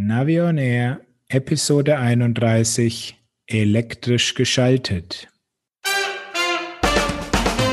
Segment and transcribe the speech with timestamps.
[0.00, 3.16] Navion Air, Episode 31,
[3.48, 5.26] elektrisch geschaltet.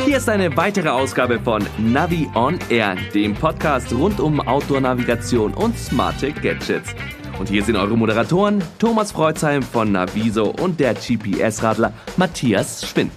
[0.05, 5.77] Hier ist eine weitere Ausgabe von Navi on Air, dem Podcast rund um Outdoor-Navigation und
[5.77, 6.95] smarte Gadgets.
[7.37, 13.11] Und hier sind eure Moderatoren Thomas Freuzheim von Naviso und der GPS-Radler Matthias Schwind.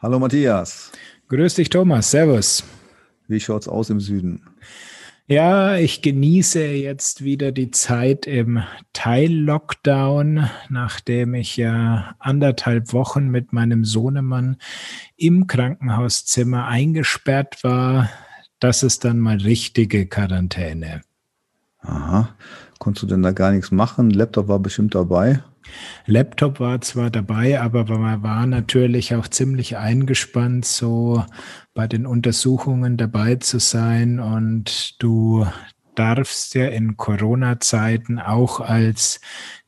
[0.00, 0.92] Hallo Matthias.
[1.28, 2.10] Grüß dich, Thomas.
[2.10, 2.64] Servus.
[3.26, 4.42] Wie schaut's aus im Süden?
[5.26, 8.62] Ja, ich genieße jetzt wieder die Zeit im
[8.94, 14.56] Teil-Lockdown, nachdem ich ja anderthalb Wochen mit meinem Sohnemann
[15.16, 18.08] im Krankenhauszimmer eingesperrt war.
[18.58, 21.02] Das ist dann mal richtige Quarantäne.
[21.80, 22.30] Aha.
[22.78, 24.08] Konntest du denn da gar nichts machen?
[24.08, 25.42] Laptop war bestimmt dabei.
[26.06, 31.24] Laptop war zwar dabei, aber man war natürlich auch ziemlich eingespannt, so
[31.74, 34.20] bei den Untersuchungen dabei zu sein.
[34.20, 35.46] Und du
[35.94, 39.20] darfst ja in Corona-Zeiten auch als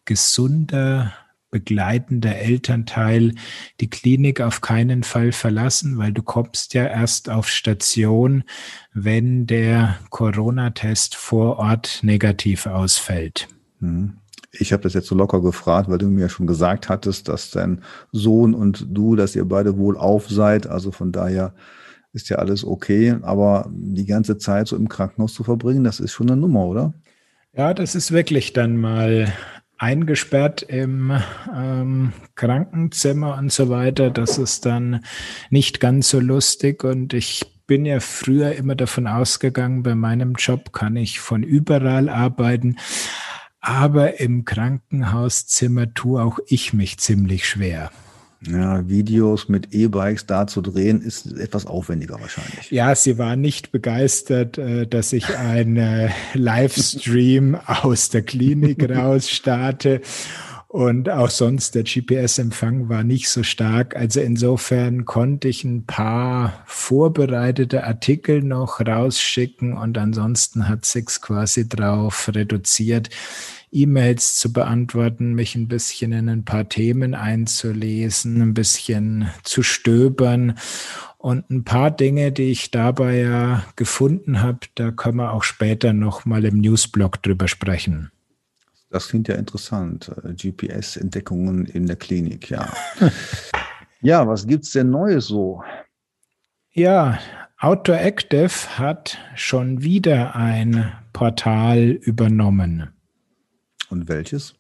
[0.05, 1.13] gesunder
[1.51, 3.35] begleitender Elternteil
[3.81, 8.45] die Klinik auf keinen Fall verlassen, weil du kommst ja erst auf Station,
[8.93, 13.49] wenn der Corona-Test vor Ort negativ ausfällt.
[13.81, 14.20] Hm.
[14.53, 17.83] Ich habe das jetzt so locker gefragt, weil du mir schon gesagt hattest, dass dein
[18.11, 20.67] Sohn und du, dass ihr beide wohl auf seid.
[20.67, 21.55] Also von daher
[22.13, 23.17] ist ja alles okay.
[23.23, 26.95] Aber die ganze Zeit so im Krankenhaus zu verbringen, das ist schon eine Nummer, oder?
[27.53, 29.33] Ja, das ist wirklich dann mal
[29.79, 31.13] eingesperrt im
[31.57, 34.11] ähm, Krankenzimmer und so weiter.
[34.11, 35.05] Das ist dann
[35.49, 40.73] nicht ganz so lustig und ich bin ja früher immer davon ausgegangen, bei meinem Job
[40.73, 42.77] kann ich von überall arbeiten.
[43.61, 47.91] Aber im Krankenhauszimmer tue auch ich mich ziemlich schwer.
[48.47, 52.71] Ja, Videos mit E-Bikes da zu drehen, ist etwas aufwendiger wahrscheinlich.
[52.71, 60.01] Ja, sie war nicht begeistert, äh, dass ich einen Livestream aus der Klinik raus starte.
[60.73, 63.97] Und auch sonst, der GPS-Empfang war nicht so stark.
[63.97, 71.69] Also insofern konnte ich ein paar vorbereitete Artikel noch rausschicken und ansonsten hat sich's quasi
[71.69, 73.11] drauf reduziert,
[73.73, 80.57] E-Mails zu beantworten, mich ein bisschen in ein paar Themen einzulesen, ein bisschen zu stöbern.
[81.19, 85.93] Und ein paar Dinge, die ich dabei ja gefunden habe, da können wir auch später
[85.93, 88.13] noch mal im Newsblog drüber sprechen.
[88.91, 90.11] Das klingt ja interessant.
[90.25, 92.73] Äh, GPS-Entdeckungen in der Klinik, ja.
[94.03, 95.63] ja, was gibt's denn Neues so?
[96.73, 97.19] Ja,
[97.59, 102.91] Outdoor Active hat schon wieder ein Portal übernommen.
[103.91, 104.55] Und welches?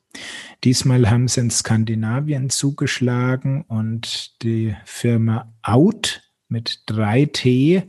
[0.65, 7.85] Diesmal haben sie in Skandinavien zugeschlagen und die Firma Out mit 3T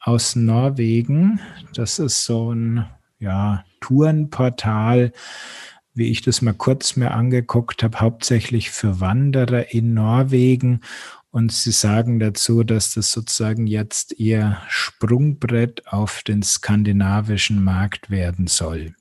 [0.00, 1.40] aus Norwegen.
[1.74, 2.86] Das ist so ein
[3.18, 5.12] ja, Tourenportal,
[5.94, 10.80] wie ich das mal kurz mir angeguckt habe, hauptsächlich für Wanderer in Norwegen.
[11.30, 18.46] Und sie sagen dazu, dass das sozusagen jetzt ihr Sprungbrett auf den skandinavischen Markt werden
[18.46, 18.94] soll.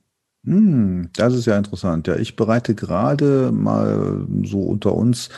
[0.48, 2.08] Hm, das ist ja interessant.
[2.08, 5.30] Ja, ich bereite gerade mal so unter uns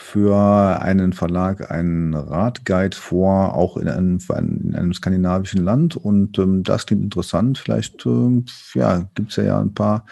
[0.00, 5.96] für einen Verlag einen Radguide vor, auch in einem, in einem skandinavischen Land.
[5.96, 7.58] Und ähm, das klingt interessant.
[7.58, 10.06] Vielleicht ähm, ja, gibt es ja, ja ein paar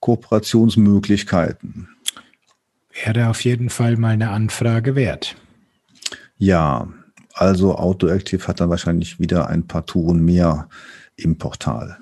[0.00, 1.88] Kooperationsmöglichkeiten.
[3.04, 5.36] Wäre auf jeden Fall mal eine Anfrage wert.
[6.36, 6.88] Ja,
[7.34, 10.68] also Autoactive hat dann wahrscheinlich wieder ein paar Touren mehr
[11.16, 11.98] im Portal.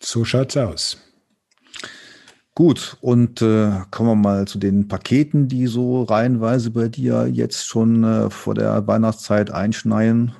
[0.00, 1.09] So schaut's aus.
[2.54, 7.66] Gut, und äh, kommen wir mal zu den Paketen, die so reihenweise bei dir jetzt
[7.66, 10.32] schon äh, vor der Weihnachtszeit einschneien.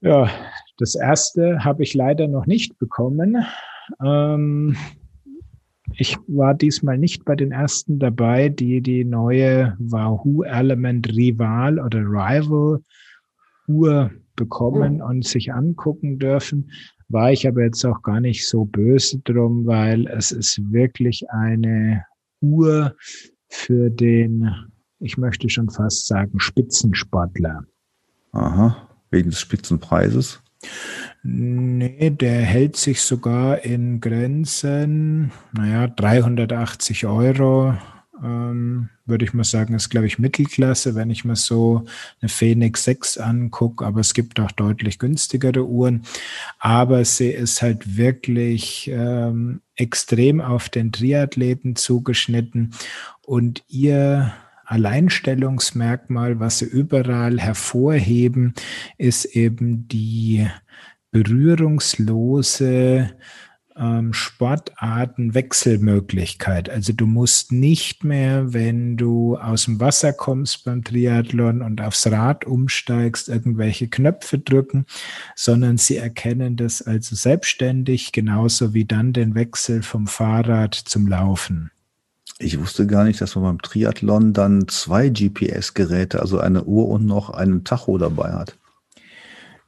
[0.00, 0.30] Ja,
[0.76, 3.44] das erste habe ich leider noch nicht bekommen.
[4.04, 4.76] Ähm,
[5.96, 12.00] ich war diesmal nicht bei den ersten dabei, die die neue Wahoo Element Rival oder
[12.00, 12.82] Rival
[13.66, 16.70] Uhr bekommen und sich angucken dürfen
[17.08, 22.04] war ich aber jetzt auch gar nicht so böse drum, weil es ist wirklich eine
[22.40, 22.94] Uhr
[23.48, 24.50] für den,
[25.00, 27.64] ich möchte schon fast sagen, Spitzensportler.
[28.32, 30.42] Aha, wegen des Spitzenpreises?
[31.22, 37.74] Nee, der hält sich sogar in Grenzen, naja, 380 Euro
[38.22, 41.84] ähm, würde ich mal sagen, ist, glaube ich, Mittelklasse, wenn ich mir so
[42.20, 46.02] eine Phoenix 6 angucke, aber es gibt auch deutlich günstigere Uhren.
[46.58, 52.74] Aber sie ist halt wirklich ähm, extrem auf den Triathleten zugeschnitten
[53.22, 54.32] und ihr
[54.64, 58.52] Alleinstellungsmerkmal, was sie überall hervorheben,
[58.98, 60.46] ist eben die
[61.10, 63.10] berührungslose
[63.78, 66.68] ähm, Sportartenwechselmöglichkeit.
[66.68, 72.06] Also du musst nicht mehr, wenn du aus dem Wasser kommst beim Triathlon und aufs
[72.06, 74.86] Rad umsteigst, irgendwelche Knöpfe drücken,
[75.34, 81.70] sondern sie erkennen das also selbstständig, genauso wie dann den Wechsel vom Fahrrad zum Laufen.
[82.40, 87.04] Ich wusste gar nicht, dass man beim Triathlon dann zwei GPS-Geräte, also eine Uhr und
[87.04, 88.56] noch einen Tacho dabei hat.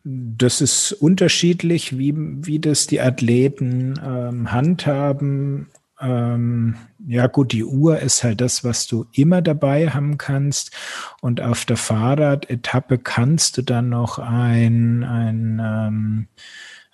[0.02, 5.68] Das ist unterschiedlich, wie, wie das die Athleten ähm, handhaben.
[6.00, 6.76] Ähm,
[7.06, 10.74] ja gut, die Uhr ist halt das, was du immer dabei haben kannst.
[11.20, 16.28] Und auf der Fahrrad-Etappe kannst du dann noch ein, ein ähm,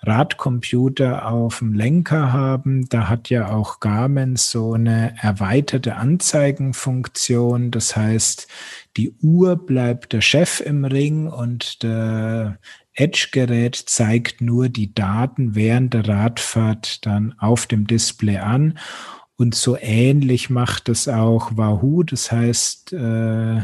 [0.01, 2.87] Radcomputer auf dem Lenker haben.
[2.89, 7.71] Da hat ja auch Garmin so eine erweiterte Anzeigenfunktion.
[7.71, 8.47] Das heißt,
[8.95, 12.59] die Uhr bleibt der Chef im Ring und der
[12.97, 18.77] Edge-Gerät zeigt nur die Daten während der Radfahrt dann auf dem Display an.
[19.37, 22.03] Und so ähnlich macht es auch Wahoo.
[22.03, 23.61] Das heißt, äh,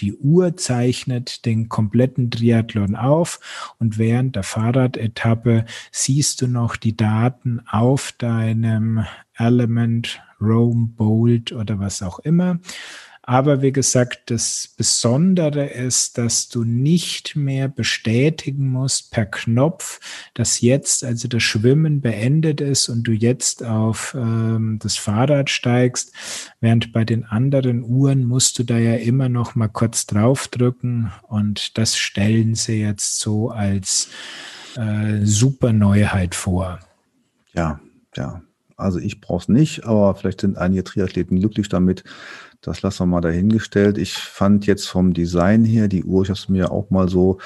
[0.00, 6.96] die Uhr zeichnet den kompletten Triathlon auf und während der Fahrradetappe siehst du noch die
[6.96, 12.58] Daten auf deinem Element, Roam, Bolt oder was auch immer.
[13.26, 19.98] Aber wie gesagt, das Besondere ist, dass du nicht mehr bestätigen musst per Knopf,
[20.34, 26.12] dass jetzt also das Schwimmen beendet ist und du jetzt auf ähm, das Fahrrad steigst,
[26.60, 31.78] während bei den anderen Uhren musst du da ja immer noch mal kurz draufdrücken und
[31.78, 34.10] das stellen sie jetzt so als
[34.76, 36.78] äh, super Neuheit vor.
[37.54, 37.80] Ja,
[38.16, 38.42] ja.
[38.76, 42.02] Also ich brauche es nicht, aber vielleicht sind einige Triathleten glücklich damit,
[42.64, 43.98] das lassen wir mal dahingestellt.
[43.98, 47.38] Ich fand jetzt vom Design her die Uhr, ich habe es mir auch mal so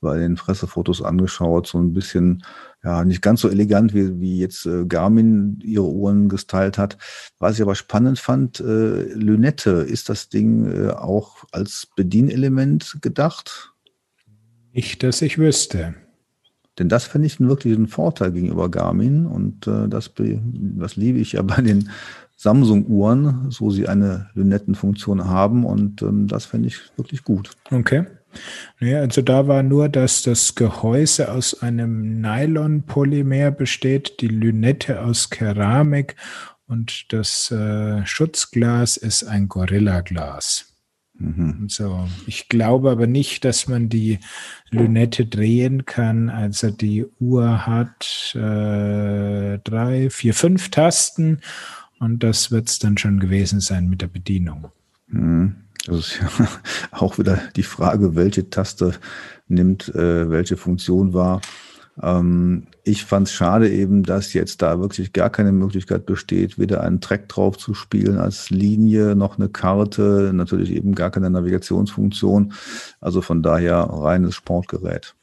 [0.00, 2.44] bei den Pressefotos angeschaut, so ein bisschen,
[2.84, 6.98] ja, nicht ganz so elegant, wie, wie jetzt äh, Garmin ihre Uhren gestylt hat.
[7.38, 13.72] Was ich aber spannend fand, äh, Lünette, ist das Ding äh, auch als Bedienelement gedacht?
[14.72, 15.94] Nicht, dass ich wüsste.
[16.78, 21.32] Denn das finde ich wirklich einen Vorteil gegenüber Garmin und äh, das, das liebe ich
[21.32, 21.88] ja bei den
[22.36, 27.50] Samsung-Uhren, so sie eine Lünettenfunktion haben und ähm, das fände ich wirklich gut.
[27.70, 28.04] Okay.
[28.80, 35.30] Ja, also da war nur, dass das Gehäuse aus einem Nylon-Polymer besteht, die Lünette aus
[35.30, 36.16] Keramik
[36.66, 40.74] und das äh, Schutzglas ist ein Gorilla-Glas.
[41.18, 41.66] Mhm.
[41.70, 44.18] So, ich glaube aber nicht, dass man die
[44.70, 46.28] Lünette drehen kann.
[46.28, 51.40] Also die Uhr hat äh, drei, vier, fünf Tasten
[51.98, 54.68] und das wird es dann schon gewesen sein mit der Bedienung.
[55.08, 55.56] Mhm.
[55.86, 56.48] Das ist ja
[56.90, 58.92] auch wieder die Frage, welche Taste
[59.48, 61.40] nimmt äh, welche Funktion wahr.
[62.02, 66.82] Ähm, ich fand es schade eben, dass jetzt da wirklich gar keine Möglichkeit besteht, weder
[66.82, 72.52] einen Track drauf zu spielen als Linie, noch eine Karte, natürlich eben gar keine Navigationsfunktion.
[73.00, 75.14] Also von daher reines Sportgerät.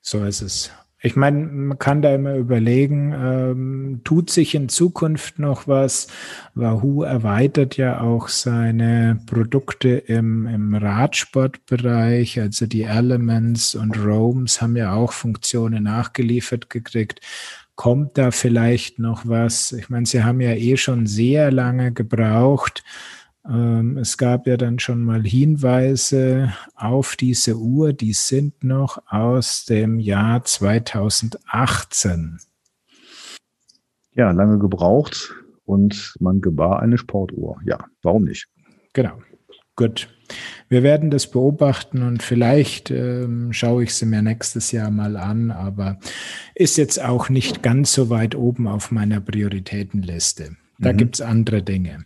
[0.00, 0.70] So ist es.
[1.08, 6.08] Ich meine, man kann da immer überlegen, ähm, tut sich in Zukunft noch was?
[6.54, 14.76] Wahoo erweitert ja auch seine Produkte im, im Radsportbereich, also die Elements und Roams haben
[14.76, 17.22] ja auch Funktionen nachgeliefert gekriegt.
[17.74, 19.72] Kommt da vielleicht noch was?
[19.72, 22.84] Ich meine, sie haben ja eh schon sehr lange gebraucht,
[23.48, 29.98] es gab ja dann schon mal Hinweise auf diese Uhr, die sind noch aus dem
[29.98, 32.40] Jahr 2018.
[34.14, 37.58] Ja, lange gebraucht und man gebar eine Sportuhr.
[37.64, 38.48] Ja, warum nicht?
[38.92, 39.22] Genau.
[39.76, 40.08] Gut.
[40.68, 45.50] Wir werden das beobachten und vielleicht ähm, schaue ich sie mir nächstes Jahr mal an,
[45.50, 45.98] aber
[46.54, 50.56] ist jetzt auch nicht ganz so weit oben auf meiner Prioritätenliste.
[50.78, 50.96] Da mhm.
[50.98, 52.04] gibt es andere Dinge.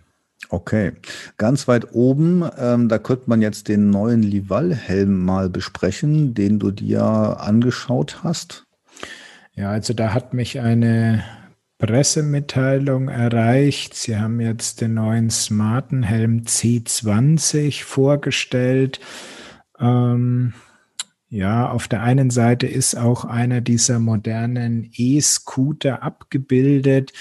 [0.48, 0.92] Okay,
[1.38, 6.70] ganz weit oben, ähm, da könnte man jetzt den neuen Lival-Helm mal besprechen, den du
[6.70, 8.66] dir angeschaut hast.
[9.54, 11.24] Ja, also da hat mich eine
[11.78, 13.94] Pressemitteilung erreicht.
[13.94, 19.00] Sie haben jetzt den neuen smarten Helm C20 vorgestellt.
[19.80, 20.54] Ähm,
[21.28, 27.12] ja, auf der einen Seite ist auch einer dieser modernen E-Scooter abgebildet.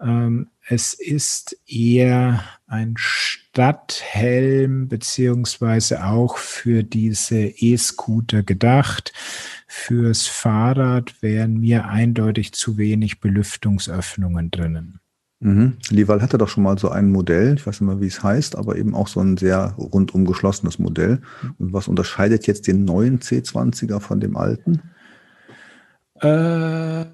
[0.00, 9.12] Ähm, es ist eher ein Stadthelm beziehungsweise auch für diese E-Scooter gedacht.
[9.66, 15.00] Fürs Fahrrad wären mir eindeutig zu wenig Belüftungsöffnungen drinnen.
[15.40, 15.76] Mhm.
[15.90, 18.56] Lival hatte doch schon mal so ein Modell, ich weiß nicht mehr, wie es heißt,
[18.56, 21.20] aber eben auch so ein sehr rundum geschlossenes Modell.
[21.58, 24.80] Und was unterscheidet jetzt den neuen C20er von dem alten?
[26.20, 27.04] Äh,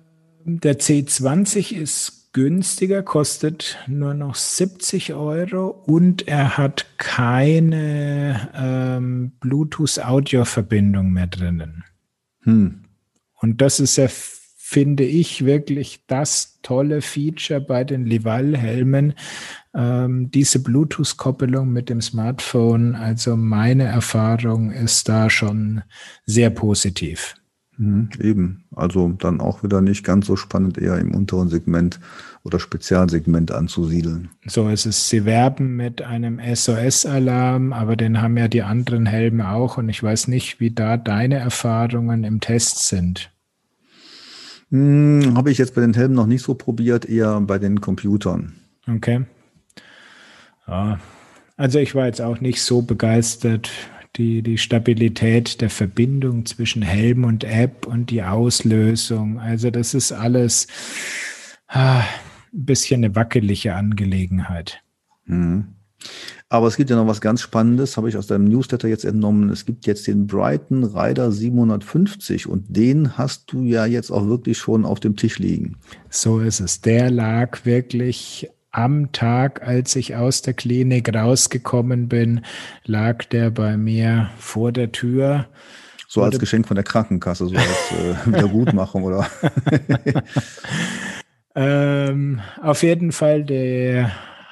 [0.44, 11.12] der C20 ist günstiger, kostet nur noch 70 Euro und er hat keine ähm, Bluetooth-Audio-Verbindung
[11.12, 11.84] mehr drinnen.
[12.42, 12.84] Hm.
[13.34, 14.08] Und das ist ja
[14.70, 19.14] finde ich wirklich das tolle Feature bei den Lival-Helmen,
[19.74, 22.94] ähm, diese Bluetooth-Koppelung mit dem Smartphone.
[22.94, 25.82] Also meine Erfahrung ist da schon
[26.24, 27.34] sehr positiv.
[27.80, 31.98] Mhm, eben, also dann auch wieder nicht ganz so spannend, eher im unteren Segment
[32.44, 34.28] oder Spezialsegment anzusiedeln.
[34.46, 35.08] So ist es.
[35.08, 40.02] Sie werben mit einem SOS-Alarm, aber den haben ja die anderen Helme auch und ich
[40.02, 43.30] weiß nicht, wie da deine Erfahrungen im Test sind.
[44.68, 48.52] Hm, Habe ich jetzt bei den Helmen noch nicht so probiert, eher bei den Computern.
[48.86, 49.22] Okay.
[50.68, 51.00] Ja.
[51.56, 53.70] Also ich war jetzt auch nicht so begeistert.
[54.16, 59.38] Die, die Stabilität der Verbindung zwischen Helm und App und die Auslösung.
[59.38, 60.66] Also das ist alles
[61.68, 62.00] ah,
[62.52, 64.82] ein bisschen eine wackelige Angelegenheit.
[65.26, 65.76] Mhm.
[66.48, 69.50] Aber es gibt ja noch was ganz Spannendes, habe ich aus deinem Newsletter jetzt entnommen.
[69.50, 74.58] Es gibt jetzt den Brighton Rider 750 und den hast du ja jetzt auch wirklich
[74.58, 75.76] schon auf dem Tisch liegen.
[76.08, 76.80] So ist es.
[76.80, 82.42] Der lag wirklich am Tag, als ich aus der Klinik rausgekommen bin,
[82.84, 85.46] lag der bei mir vor der Tür.
[86.08, 89.26] So als Geschenk von der Krankenkasse, so als äh, Wiedergutmachung, oder?
[91.54, 94.10] ähm, auf jeden Fall, der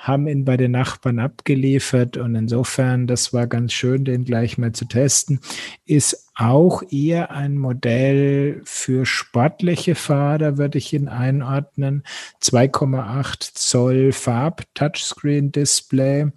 [0.09, 4.73] haben ihn bei den Nachbarn abgeliefert und insofern, das war ganz schön, den gleich mal
[4.73, 5.38] zu testen.
[5.85, 12.03] Ist auch eher ein Modell für sportliche Fahrer, würde ich ihn einordnen.
[12.43, 16.33] 2,8 Zoll Farb-Touchscreen-Display,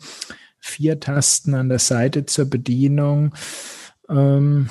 [0.59, 3.33] vier Tasten an der Seite zur Bedienung.
[4.09, 4.69] Ähm,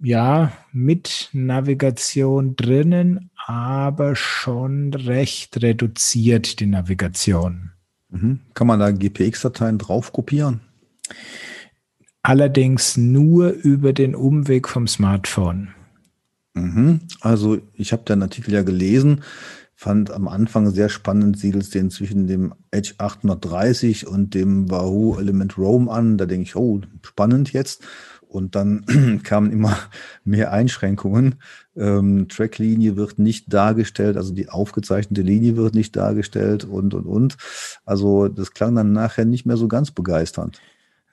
[0.00, 7.71] ja, mit Navigation drinnen, aber schon recht reduziert die Navigation.
[8.12, 8.40] Mhm.
[8.54, 10.60] Kann man da GPX-Dateien drauf kopieren?
[12.22, 15.74] Allerdings nur über den Umweg vom Smartphone.
[16.54, 17.00] Mhm.
[17.20, 19.22] Also ich habe den Artikel ja gelesen,
[19.74, 25.58] fand am Anfang sehr spannend, siedelst den zwischen dem Edge 830 und dem Wahoo Element
[25.58, 26.18] Roam an.
[26.18, 27.82] Da denke ich, oh, spannend jetzt.
[28.32, 29.76] Und dann kamen immer
[30.24, 31.36] mehr Einschränkungen.
[31.76, 37.36] Ähm, Tracklinie wird nicht dargestellt, also die aufgezeichnete Linie wird nicht dargestellt und, und, und.
[37.84, 40.60] Also das klang dann nachher nicht mehr so ganz begeisternd.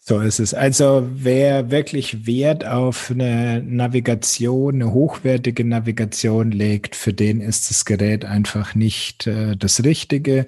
[0.01, 0.53] So ist es.
[0.53, 7.85] Also wer wirklich Wert auf eine Navigation, eine hochwertige Navigation legt, für den ist das
[7.85, 10.45] Gerät einfach nicht äh, das Richtige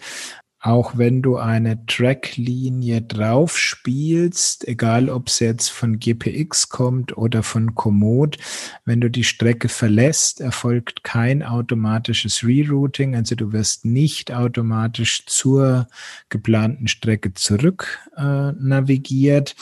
[0.62, 7.42] auch wenn du eine Tracklinie drauf spielst, egal ob es jetzt von GPX kommt oder
[7.42, 8.38] von Komoot,
[8.86, 15.88] wenn du die Strecke verlässt, erfolgt kein automatisches Rerouting, also du wirst nicht automatisch zur
[16.30, 19.56] geplanten Strecke zurück äh, navigiert.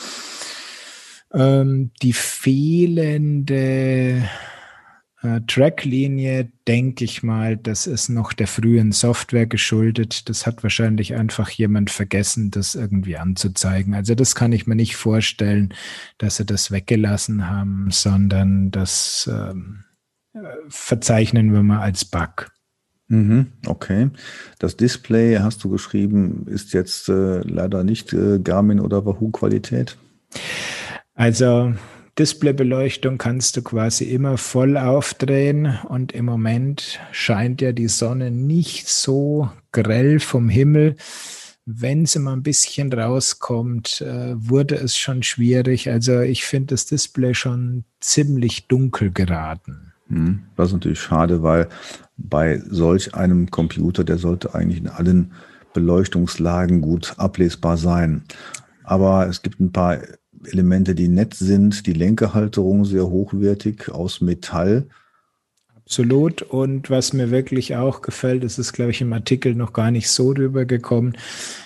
[1.32, 3.48] Ähm, die fehlende
[5.22, 10.28] äh, Tracklinie, denke ich mal, das ist noch der frühen Software geschuldet.
[10.28, 13.94] Das hat wahrscheinlich einfach jemand vergessen, das irgendwie anzuzeigen.
[13.94, 15.74] Also das kann ich mir nicht vorstellen,
[16.18, 19.84] dass sie das weggelassen haben, sondern das ähm,
[20.68, 22.50] verzeichnen wir mal als Bug.
[23.08, 24.10] Mhm, okay.
[24.60, 29.98] Das Display, hast du geschrieben, ist jetzt äh, leider nicht äh, Garmin oder Wahoo Qualität?
[31.14, 31.74] Also
[32.20, 38.88] Displaybeleuchtung kannst du quasi immer voll aufdrehen und im Moment scheint ja die Sonne nicht
[38.88, 40.96] so grell vom Himmel.
[41.64, 45.88] Wenn sie mal ein bisschen rauskommt, äh, wurde es schon schwierig.
[45.88, 49.94] Also ich finde das Display schon ziemlich dunkel geraten.
[50.08, 51.70] Hm, das ist natürlich schade, weil
[52.18, 55.32] bei solch einem Computer, der sollte eigentlich in allen
[55.72, 58.24] Beleuchtungslagen gut ablesbar sein.
[58.84, 60.00] Aber es gibt ein paar
[60.44, 64.88] Elemente, die nett sind, die Lenkerhalterung sehr hochwertig aus Metall.
[65.90, 66.42] Absolut.
[66.42, 70.08] Und was mir wirklich auch gefällt, das ist, glaube ich, im Artikel noch gar nicht
[70.08, 71.18] so rübergekommen.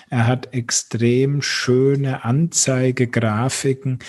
[0.09, 3.99] Er hat extrem schöne Anzeigegrafiken.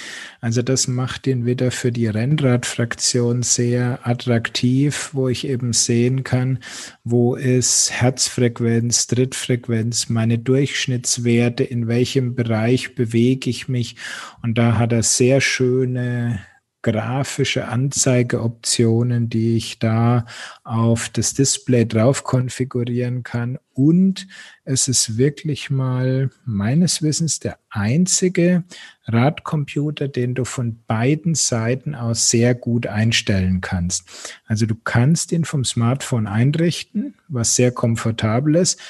[0.41, 6.61] Also das macht ihn wieder für die Rennradfraktion sehr attraktiv, wo ich eben sehen kann,
[7.05, 13.97] wo ist Herzfrequenz, Trittfrequenz, meine Durchschnittswerte, in welchem Bereich bewege ich mich.
[14.43, 16.41] Und da hat er sehr schöne
[16.87, 20.25] grafische Anzeigeoptionen, die ich da
[20.63, 23.59] auf das Display drauf konfigurieren kann.
[23.73, 24.29] Und
[24.65, 28.63] es ist wirklich mal meines Wissens der einzige
[29.07, 34.05] Radcomputer, den du von beiden Seiten aus sehr gut einstellen kannst.
[34.47, 38.81] Also du kannst ihn vom Smartphone einrichten, was sehr komfortabel ist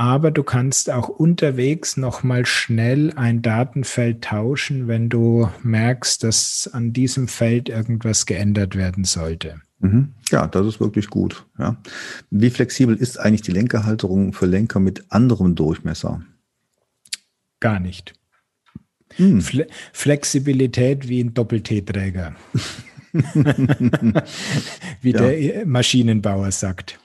[0.00, 6.94] aber du kannst auch unterwegs nochmal schnell ein Datenfeld tauschen, wenn du merkst, dass an
[6.94, 9.60] diesem Feld irgendwas geändert werden sollte.
[9.80, 10.14] Mhm.
[10.30, 11.44] Ja, das ist wirklich gut.
[11.58, 11.76] Ja.
[12.30, 16.22] Wie flexibel ist eigentlich die Lenkerhalterung für Lenker mit anderem Durchmesser?
[17.60, 18.14] Gar nicht.
[19.16, 19.42] Hm.
[19.42, 22.36] Fle Flexibilität wie ein Doppel-T-Träger.
[25.02, 25.20] wie ja.
[25.20, 26.98] der Maschinenbauer sagt.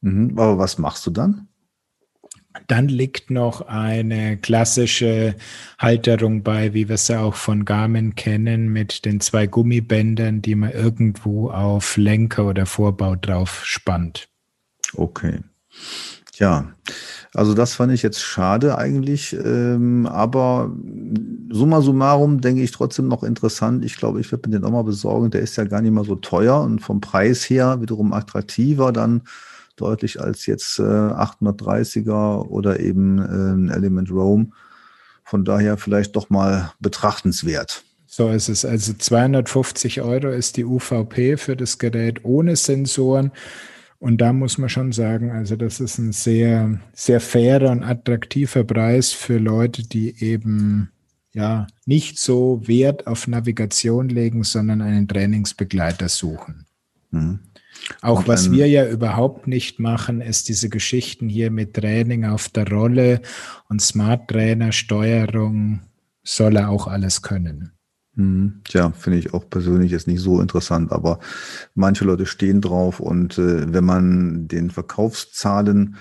[0.00, 0.32] Mhm.
[0.36, 1.46] Aber was machst du dann?
[2.66, 5.36] Dann liegt noch eine klassische
[5.78, 10.72] Halterung bei, wie wir es auch von Garmin kennen, mit den zwei Gummibändern, die man
[10.72, 14.28] irgendwo auf Lenker oder Vorbau drauf spannt.
[14.94, 15.40] Okay.
[16.38, 16.72] Ja,
[17.34, 20.74] also das fand ich jetzt schade eigentlich, ähm, aber
[21.50, 23.84] summa summarum denke ich trotzdem noch interessant.
[23.84, 25.30] Ich glaube, ich werde mir den auch mal besorgen.
[25.30, 29.22] Der ist ja gar nicht mal so teuer und vom Preis her wiederum attraktiver dann
[29.80, 34.48] deutlich als jetzt äh, 830er oder eben äh, Element Rome.
[35.24, 37.84] Von daher vielleicht doch mal betrachtenswert.
[38.06, 38.64] So ist es.
[38.64, 43.30] Also 250 Euro ist die UVP für das Gerät ohne Sensoren.
[44.00, 48.64] Und da muss man schon sagen, also das ist ein sehr, sehr fairer und attraktiver
[48.64, 50.90] Preis für Leute, die eben
[51.32, 56.66] ja nicht so Wert auf Navigation legen, sondern einen Trainingsbegleiter suchen.
[57.10, 57.40] Mhm.
[58.02, 62.70] Auch was wir ja überhaupt nicht machen, ist diese Geschichten hier mit Training auf der
[62.70, 63.20] Rolle
[63.68, 65.80] und Smart Trainer, Steuerung,
[66.22, 67.72] soll er auch alles können.
[68.16, 71.20] Hm, tja, finde ich auch persönlich jetzt nicht so interessant, aber
[71.74, 75.96] manche Leute stehen drauf und äh, wenn man den Verkaufszahlen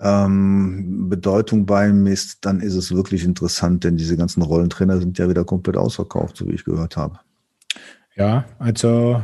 [0.00, 5.44] ähm, Bedeutung beimisst, dann ist es wirklich interessant, denn diese ganzen Rollentrainer sind ja wieder
[5.44, 7.20] komplett ausverkauft, so wie ich gehört habe.
[8.16, 9.22] Ja, also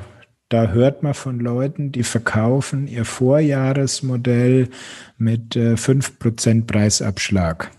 [0.49, 4.69] da hört man von Leuten, die verkaufen ihr Vorjahresmodell
[5.19, 7.71] mit äh, 5% Preisabschlag.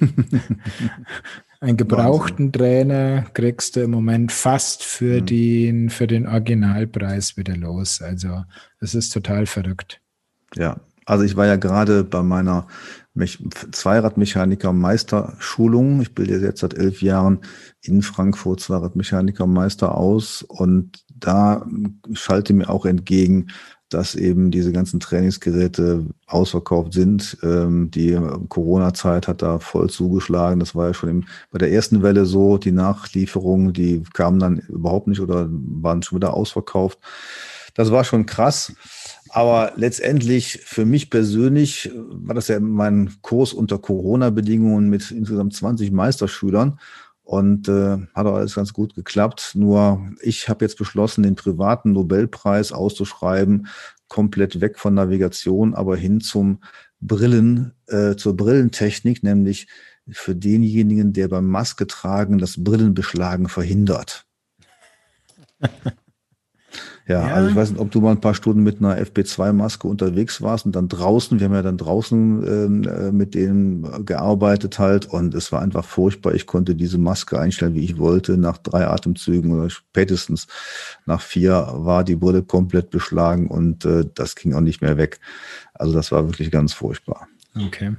[1.60, 2.52] Einen gebrauchten Wahnsinn.
[2.52, 5.26] Trainer kriegst du im Moment fast für, mhm.
[5.26, 8.02] den, für den Originalpreis wieder los.
[8.02, 8.44] Also
[8.80, 10.00] es ist total verrückt.
[10.54, 12.66] Ja, also ich war ja gerade bei meiner
[13.70, 16.00] Zweiradmechaniker Meisterschulung.
[16.00, 17.40] Ich bilde jetzt seit elf Jahren
[17.80, 21.66] in Frankfurt Zweiradmechaniker Meister aus und da
[22.12, 23.48] schalte mir auch entgegen,
[23.88, 27.36] dass eben diese ganzen Trainingsgeräte ausverkauft sind.
[27.42, 30.60] Ähm, die Corona-Zeit hat da voll zugeschlagen.
[30.60, 32.58] Das war ja schon im, bei der ersten Welle so.
[32.58, 36.98] Die Nachlieferungen, die kamen dann überhaupt nicht oder waren schon wieder ausverkauft.
[37.74, 38.74] Das war schon krass.
[39.28, 45.90] Aber letztendlich für mich persönlich war das ja mein Kurs unter Corona-Bedingungen mit insgesamt 20
[45.90, 46.78] Meisterschülern
[47.22, 49.52] und äh, hat auch alles ganz gut geklappt.
[49.54, 53.68] Nur ich habe jetzt beschlossen, den privaten Nobelpreis auszuschreiben,
[54.08, 56.60] komplett weg von Navigation, aber hin zum
[57.00, 59.68] Brillen, äh, zur Brillentechnik, nämlich
[60.10, 64.26] für denjenigen, der beim Maske tragen das Brillenbeschlagen verhindert.
[67.12, 69.86] Ja, ja, also ich weiß nicht, ob du mal ein paar Stunden mit einer FP2-Maske
[69.86, 74.78] unterwegs warst und dann draußen, wir haben ja dann draußen ähm, äh, mit denen gearbeitet
[74.78, 76.34] halt und es war einfach furchtbar.
[76.34, 78.38] Ich konnte diese Maske einstellen, wie ich wollte.
[78.38, 80.46] Nach drei Atemzügen oder spätestens
[81.04, 85.20] nach vier war die Brille komplett beschlagen und äh, das ging auch nicht mehr weg.
[85.74, 87.28] Also das war wirklich ganz furchtbar.
[87.54, 87.94] Okay.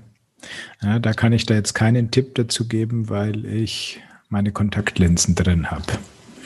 [0.82, 5.70] Ja, da kann ich da jetzt keinen Tipp dazu geben, weil ich meine Kontaktlinsen drin
[5.70, 5.86] habe.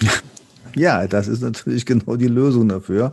[0.78, 3.12] Ja, das ist natürlich genau die Lösung dafür.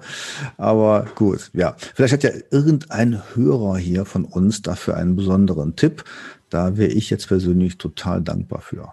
[0.57, 1.75] Aber gut, ja.
[1.95, 6.05] Vielleicht hat ja irgendein Hörer hier von uns dafür einen besonderen Tipp.
[6.51, 8.93] Da wäre ich jetzt persönlich total dankbar für.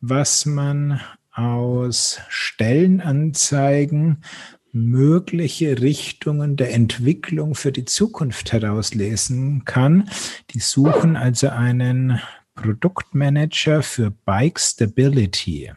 [0.00, 1.00] was man
[1.32, 4.24] aus Stellenanzeigen
[4.72, 10.08] mögliche Richtungen der Entwicklung für die Zukunft herauslesen kann.
[10.50, 12.20] Die suchen also einen
[12.54, 15.72] Produktmanager für Bike Stability.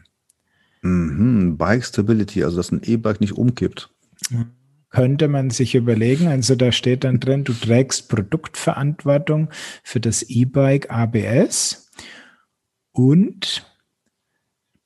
[0.80, 3.90] Mhm, Bike Stability, also dass ein E-Bike nicht umkippt.
[4.96, 9.50] Könnte man sich überlegen, also da steht dann drin, du trägst Produktverantwortung
[9.82, 11.92] für das E-Bike ABS
[12.92, 13.70] und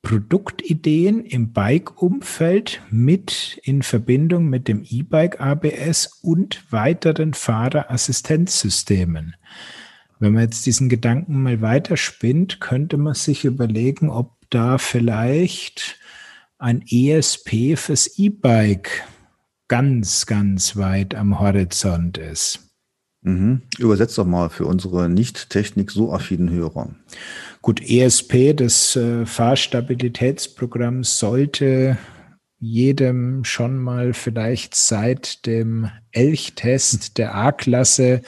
[0.02, 9.36] Produktideen im Bike-Umfeld mit in Verbindung mit dem E-Bike ABS und weiteren Fahrerassistenzsystemen.
[10.18, 16.00] Wenn man jetzt diesen Gedanken mal weiterspinnt, könnte man sich überlegen, ob da vielleicht
[16.58, 19.04] ein ESP fürs E-Bike
[19.70, 22.68] ganz, ganz weit am Horizont ist.
[23.22, 23.62] Mhm.
[23.78, 26.90] Übersetzt doch mal für unsere nicht Technik so affinen Hörer.
[27.62, 31.96] Gut, ESP, das äh, Fahrstabilitätsprogramm, sollte
[32.58, 38.22] jedem schon mal vielleicht seit dem Elchtest der A-Klasse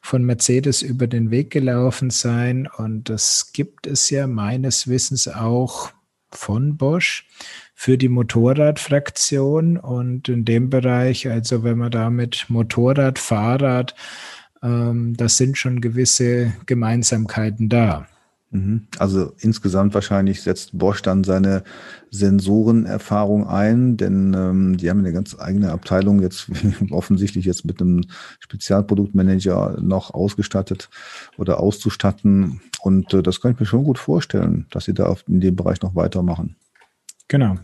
[0.00, 2.68] von Mercedes über den Weg gelaufen sein.
[2.76, 5.90] Und das gibt es ja meines Wissens auch
[6.30, 7.26] von Bosch
[7.74, 9.76] für die Motorradfraktion.
[9.76, 13.94] Und in dem Bereich, also wenn man da mit Motorrad, Fahrrad,
[14.62, 18.06] ähm, das sind schon gewisse Gemeinsamkeiten da.
[18.54, 18.86] Mhm.
[18.98, 21.64] Also insgesamt wahrscheinlich setzt Bosch dann seine
[22.10, 26.48] Sensorenerfahrung ein, denn ähm, die haben eine ganz eigene Abteilung jetzt
[26.90, 28.02] offensichtlich jetzt mit einem
[28.38, 30.88] Spezialproduktmanager noch ausgestattet
[31.36, 32.60] oder auszustatten.
[32.80, 35.82] Und äh, das kann ich mir schon gut vorstellen, dass sie da in dem Bereich
[35.82, 36.54] noch weitermachen.
[37.28, 37.56] Genau.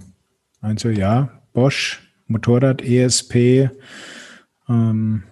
[0.60, 3.70] Also ja, Bosch, Motorrad, ESP,
[4.68, 5.24] ähm,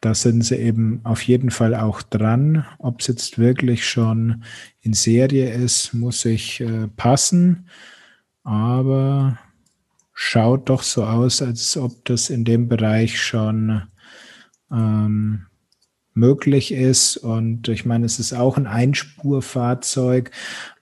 [0.00, 2.64] da sind sie eben auf jeden Fall auch dran.
[2.78, 4.44] Ob es jetzt wirklich schon
[4.80, 7.68] in Serie ist, muss ich äh, passen.
[8.44, 9.38] Aber
[10.14, 13.82] schaut doch so aus, als ob das in dem Bereich schon
[14.70, 15.47] ähm,
[16.18, 17.16] möglich ist.
[17.16, 20.30] Und ich meine, es ist auch ein Einspurfahrzeug,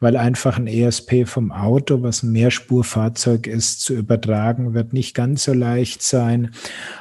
[0.01, 5.45] weil einfach ein ESP vom Auto, was ein Mehrspurfahrzeug ist, zu übertragen, wird nicht ganz
[5.45, 6.53] so leicht sein.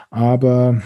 [0.10, 0.82] Aber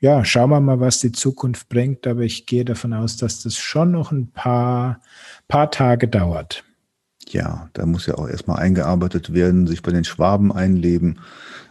[0.00, 2.06] ja, schauen wir mal, was die Zukunft bringt.
[2.06, 5.00] Aber ich gehe davon aus, dass das schon noch ein paar,
[5.48, 6.64] paar Tage dauert.
[7.28, 11.20] Ja, da muss ja auch erstmal eingearbeitet werden, sich bei den Schwaben einleben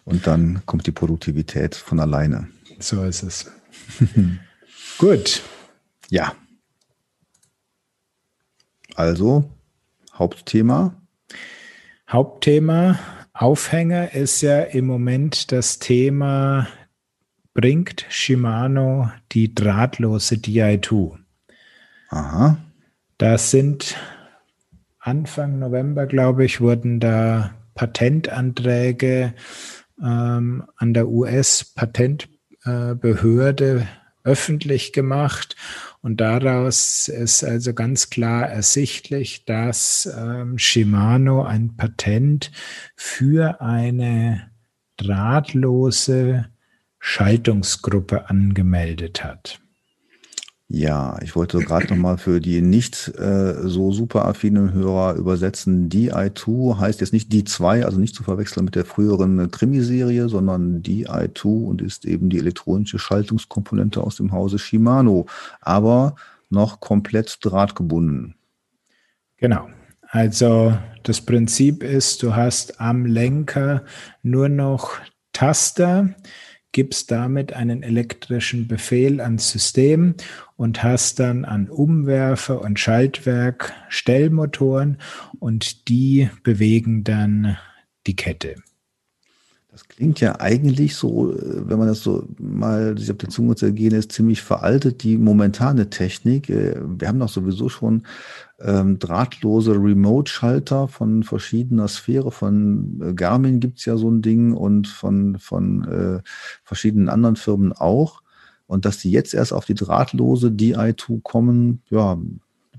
[0.06, 2.48] und dann kommt die Produktivität von alleine.
[2.80, 3.52] So ist es.
[4.98, 5.44] Gut.
[6.10, 6.34] Ja.
[8.96, 9.52] Also,
[10.14, 10.96] Hauptthema.
[12.10, 12.98] Hauptthema,
[13.34, 16.68] Aufhänger ist ja im Moment das Thema
[17.54, 21.18] bringt Shimano die drahtlose Di2.
[22.10, 22.58] Aha.
[23.18, 23.98] Da sind
[25.00, 29.34] Anfang November, glaube ich, wurden da Patentanträge
[30.02, 33.86] ähm, an der US-Patentbehörde äh,
[34.28, 35.56] öffentlich gemacht.
[36.02, 42.52] Und daraus ist also ganz klar ersichtlich, dass ähm, Shimano ein Patent
[42.96, 44.52] für eine
[44.98, 46.48] drahtlose
[47.00, 49.60] Schaltungsgruppe angemeldet hat.
[50.70, 55.88] Ja, ich wollte gerade nochmal für die nicht äh, so super affinen Hörer übersetzen.
[55.88, 61.46] DI2 heißt jetzt nicht D2, also nicht zu verwechseln mit der früheren Krimiserie, sondern DI2
[61.46, 65.28] und ist eben die elektronische Schaltungskomponente aus dem Hause Shimano,
[65.62, 66.16] aber
[66.50, 68.36] noch komplett drahtgebunden.
[69.38, 69.70] Genau.
[70.10, 73.84] Also das Prinzip ist, du hast am Lenker
[74.22, 74.92] nur noch
[75.32, 76.10] Taster,
[76.72, 80.16] gibst damit einen elektrischen Befehl ans System
[80.56, 84.98] und hast dann an Umwerfer und Schaltwerk Stellmotoren
[85.40, 87.58] und die bewegen dann
[88.06, 88.56] die Kette.
[89.78, 93.56] Das klingt ja eigentlich so, äh, wenn man das so mal sich auf der Zunge
[93.56, 96.50] zergehen ist, ziemlich veraltet, die momentane Technik.
[96.50, 98.02] Äh, wir haben doch sowieso schon
[98.60, 102.32] ähm, drahtlose Remote-Schalter von verschiedener Sphäre.
[102.32, 106.22] Von äh, Garmin gibt's ja so ein Ding und von, von äh,
[106.64, 108.22] verschiedenen anderen Firmen auch.
[108.66, 112.18] Und dass die jetzt erst auf die drahtlose DI2 kommen, ja,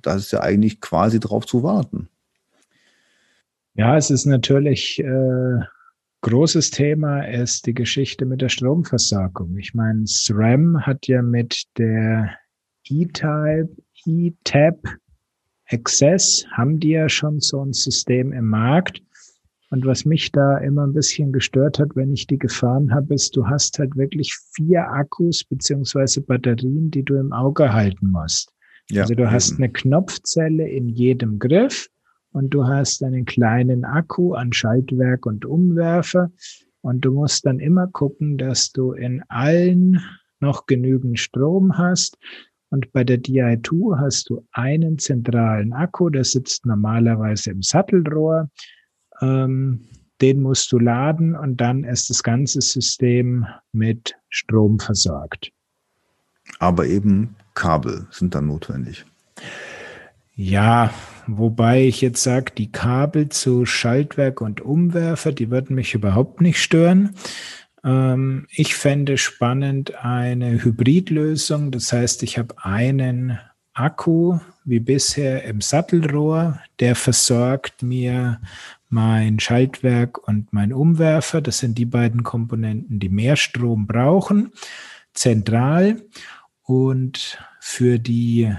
[0.03, 2.09] das ist ja eigentlich quasi drauf zu warten.
[3.75, 5.61] Ja, es ist natürlich äh,
[6.23, 9.57] großes Thema ist die Geschichte mit der Stromversorgung.
[9.57, 12.31] Ich meine, SRAM hat ja mit der
[12.85, 13.71] E-Type,
[14.05, 14.77] E-Tab
[15.71, 19.03] Access haben die ja schon so ein System im Markt.
[19.71, 23.37] Und was mich da immer ein bisschen gestört hat, wenn ich die gefahren habe, ist,
[23.37, 28.51] du hast halt wirklich vier Akkus beziehungsweise Batterien, die du im Auge halten musst.
[28.91, 29.31] Ja, also du eben.
[29.31, 31.89] hast eine Knopfzelle in jedem Griff
[32.33, 36.31] und du hast einen kleinen Akku an Schaltwerk und Umwerfer
[36.81, 40.01] und du musst dann immer gucken, dass du in allen
[40.41, 42.17] noch genügend Strom hast.
[42.71, 48.51] Und bei der Di2 hast du einen zentralen Akku, der sitzt normalerweise im Sattelrohr.
[49.21, 49.89] Ähm,
[50.21, 55.51] den musst du laden und dann ist das ganze System mit Strom versorgt.
[56.59, 59.05] Aber eben Kabel sind dann notwendig.
[60.35, 60.93] Ja,
[61.27, 66.63] wobei ich jetzt sage, die Kabel zu Schaltwerk und Umwerfer, die würden mich überhaupt nicht
[66.63, 67.15] stören.
[67.89, 71.71] Ähm, ich fände spannend eine Hybridlösung.
[71.71, 73.39] Das heißt, ich habe einen
[73.73, 78.41] Akku wie bisher im Sattelrohr, der versorgt mir
[78.91, 81.41] mein Schaltwerk und mein Umwerfer.
[81.41, 84.53] Das sind die beiden Komponenten, die mehr Strom brauchen,
[85.15, 86.03] zentral.
[86.63, 88.55] Und für die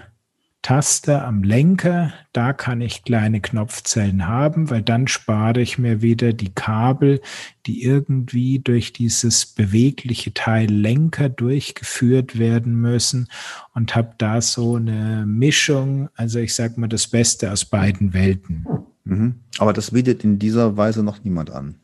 [0.61, 6.33] Taste am Lenker, da kann ich kleine Knopfzellen haben, weil dann spare ich mir wieder
[6.33, 7.21] die Kabel,
[7.65, 13.29] die irgendwie durch dieses bewegliche Teil Lenker durchgeführt werden müssen
[13.73, 18.65] und habe da so eine Mischung, also ich sage mal das Beste aus beiden Welten.
[19.05, 19.35] Mhm.
[19.59, 21.75] Aber das bietet in dieser Weise noch niemand an.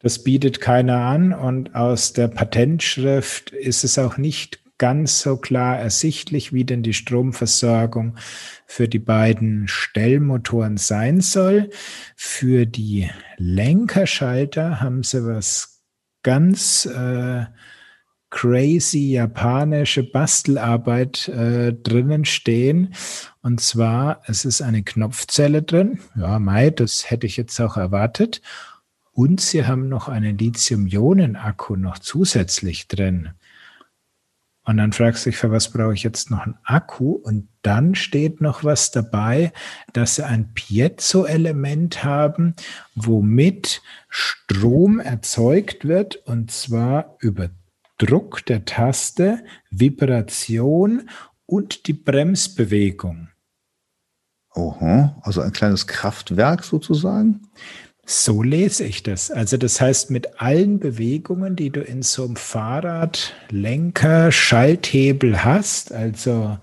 [0.00, 5.78] Das bietet keiner an und aus der Patentschrift ist es auch nicht ganz so klar
[5.78, 8.16] ersichtlich, wie denn die Stromversorgung
[8.66, 11.68] für die beiden Stellmotoren sein soll.
[12.16, 15.82] Für die Lenkerschalter haben sie was
[16.22, 17.44] ganz äh,
[18.30, 22.94] crazy japanische Bastelarbeit äh, drinnen stehen.
[23.42, 26.00] Und zwar, es ist eine Knopfzelle drin.
[26.16, 28.40] Ja, Mai, das hätte ich jetzt auch erwartet.
[29.12, 33.34] Und sie haben noch einen Lithium-Ionen-Akku noch zusätzlich drin.
[34.64, 37.12] Und dann fragst du dich, für was brauche ich jetzt noch einen Akku?
[37.12, 39.52] Und dann steht noch was dabei,
[39.92, 42.54] dass sie ein Piezo-Element haben,
[42.94, 47.48] womit Strom erzeugt wird, und zwar über
[47.98, 51.08] Druck der Taste, Vibration
[51.46, 53.28] und die Bremsbewegung.
[54.54, 57.48] Oha, also ein kleines Kraftwerk sozusagen?
[58.12, 59.30] So lese ich das.
[59.30, 65.92] Also das heißt, mit allen Bewegungen, die du in so einem Fahrrad, Lenker, Schalthebel hast,
[65.92, 66.58] also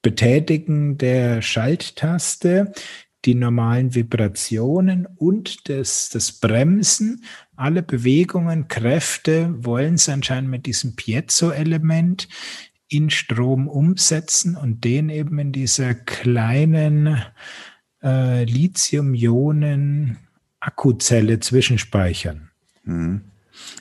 [0.00, 2.72] Betätigen der Schalttaste,
[3.26, 7.22] die normalen Vibrationen und das, das Bremsen,
[7.54, 12.28] alle Bewegungen, Kräfte wollen es anscheinend mit diesem Piezo-Element
[12.88, 17.22] in Strom umsetzen und den eben in dieser kleinen
[18.02, 20.16] äh, Lithium-Ionen
[20.62, 22.50] Akkuzelle zwischenspeichern.
[22.84, 23.22] Mhm.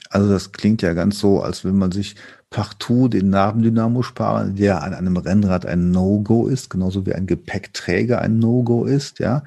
[0.10, 2.16] Also das klingt ja ganz so, als wenn man sich
[2.50, 8.20] partout den Nabendynamo sparen, der an einem Rennrad ein No-Go ist, genauso wie ein Gepäckträger
[8.20, 9.44] ein No-Go ist, ja.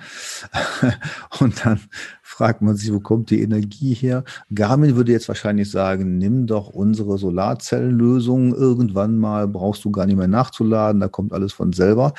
[1.40, 1.80] Und dann
[2.22, 4.24] fragt man sich, wo kommt die Energie her?
[4.54, 10.16] Garmin würde jetzt wahrscheinlich sagen, nimm doch unsere Solarzellenlösung irgendwann mal, brauchst du gar nicht
[10.16, 12.14] mehr nachzuladen, da kommt alles von selber.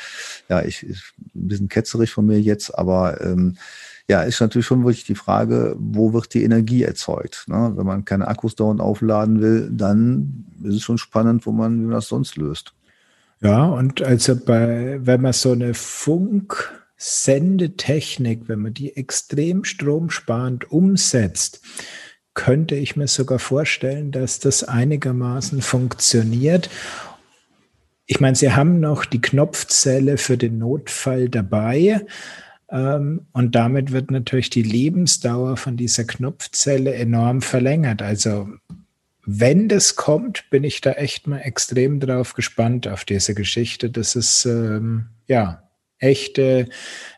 [0.49, 3.58] Ja, ich, ich ein bisschen ketzerig von mir jetzt, aber ähm,
[4.08, 7.46] ja, ist natürlich schon wirklich die Frage, wo wird die Energie erzeugt?
[7.48, 7.74] Ne?
[7.76, 11.86] Wenn man keine Akkus dauernd aufladen will, dann ist es schon spannend, wo man, wie
[11.86, 12.74] man das sonst löst.
[13.41, 21.62] Ja, und also bei, wenn man so eine Funksendetechnik, wenn man die extrem stromsparend umsetzt,
[22.34, 26.70] könnte ich mir sogar vorstellen, dass das einigermaßen funktioniert.
[28.06, 32.06] Ich meine, Sie haben noch die Knopfzelle für den Notfall dabei.
[32.75, 38.01] Ähm, und damit wird natürlich die Lebensdauer von dieser Knopfzelle enorm verlängert.
[38.01, 38.49] Also
[39.25, 43.89] wenn das kommt, bin ich da echt mal extrem drauf gespannt auf diese Geschichte.
[43.89, 45.63] Das ist ähm, ja
[45.99, 46.67] echte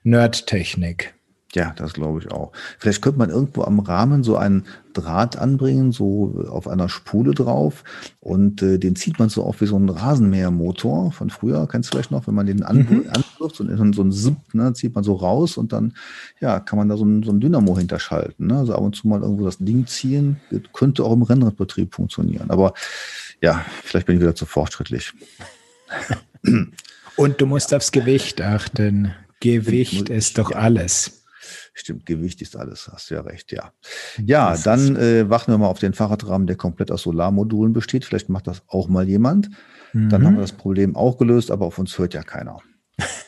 [0.03, 1.15] Nerdtechnik.
[1.57, 2.51] Ja, das glaube ich auch.
[2.77, 7.83] Vielleicht könnte man irgendwo am Rahmen so einen Draht anbringen, so auf einer Spule drauf.
[8.19, 11.67] Und äh, den zieht man so auf wie so ein Rasenmähermotor von früher.
[11.67, 13.07] Kennst du vielleicht noch, wenn man den mhm.
[13.09, 15.95] anwirft, so, so ein Zip, ne, zieht man so raus und dann
[16.39, 18.45] ja, kann man da so ein, so ein Dynamo hinterschalten.
[18.45, 18.59] Ne?
[18.59, 20.39] Also ab und zu mal irgendwo das Ding ziehen.
[20.73, 22.51] Könnte auch im Rennradbetrieb funktionieren.
[22.51, 22.75] Aber
[23.41, 25.11] ja, vielleicht bin ich wieder zu fortschrittlich.
[27.15, 27.77] Und du musst ja.
[27.77, 29.15] aufs Gewicht achten.
[29.39, 31.16] Gewicht ist doch alles.
[31.79, 33.71] Stimmt, Gewicht ist alles, hast du ja recht, ja.
[34.25, 38.03] Ja, dann äh, warten wir mal auf den Fahrradrahmen, der komplett aus Solarmodulen besteht.
[38.03, 39.49] Vielleicht macht das auch mal jemand.
[39.93, 40.09] Mhm.
[40.09, 40.41] Dann haben wir mhm.
[40.41, 42.57] das Problem auch gelöst, aber auf uns hört ja keiner.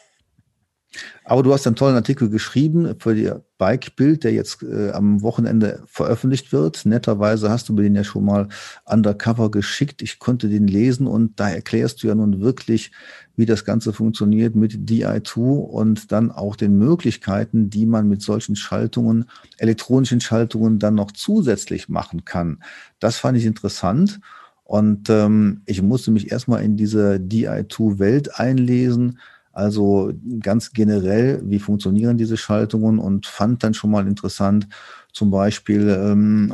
[1.29, 5.83] Aber du hast einen tollen Artikel geschrieben für die Bike-Bild, der jetzt äh, am Wochenende
[5.85, 6.87] veröffentlicht wird.
[6.87, 8.47] Netterweise hast du mir den ja schon mal
[8.85, 10.01] undercover geschickt.
[10.01, 12.91] Ich konnte den lesen und da erklärst du ja nun wirklich,
[13.35, 18.55] wie das Ganze funktioniert mit DI2 und dann auch den Möglichkeiten, die man mit solchen
[18.55, 19.25] Schaltungen,
[19.59, 22.63] elektronischen Schaltungen dann noch zusätzlich machen kann.
[22.97, 24.19] Das fand ich interessant.
[24.63, 29.19] Und ähm, ich musste mich erstmal in diese DI2-Welt einlesen
[29.51, 34.67] also ganz generell, wie funktionieren diese Schaltungen und fand dann schon mal interessant,
[35.11, 36.53] zum Beispiel ähm,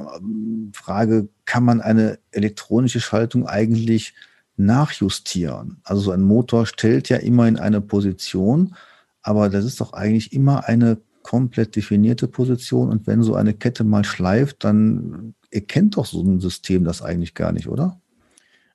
[0.73, 4.13] Frage, kann man eine elektronische Schaltung eigentlich
[4.57, 5.77] nachjustieren?
[5.83, 8.75] Also so ein Motor stellt ja immer in eine Position,
[9.21, 13.83] aber das ist doch eigentlich immer eine komplett definierte Position und wenn so eine Kette
[13.83, 17.99] mal schleift, dann erkennt doch so ein System das eigentlich gar nicht, oder?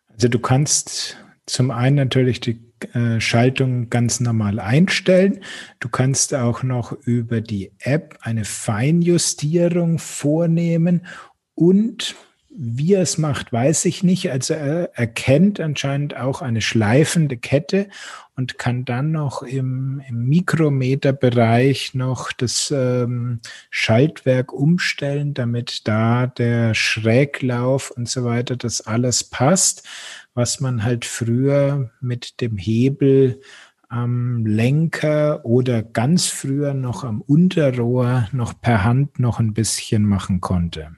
[0.08, 2.60] Also du kannst zum einen natürlich die
[2.94, 5.40] äh, Schaltung ganz normal einstellen.
[5.80, 11.06] Du kannst auch noch über die App eine Feinjustierung vornehmen
[11.54, 12.14] und
[12.52, 14.30] wie er es macht, weiß ich nicht.
[14.30, 17.88] Also er erkennt anscheinend auch eine schleifende Kette
[18.36, 23.40] und kann dann noch im, im Mikrometerbereich noch das ähm,
[23.70, 29.86] Schaltwerk umstellen, damit da der Schräglauf und so weiter, das alles passt
[30.34, 33.40] was man halt früher mit dem Hebel
[33.88, 40.40] am Lenker oder ganz früher noch am Unterrohr noch per Hand noch ein bisschen machen
[40.40, 40.96] konnte.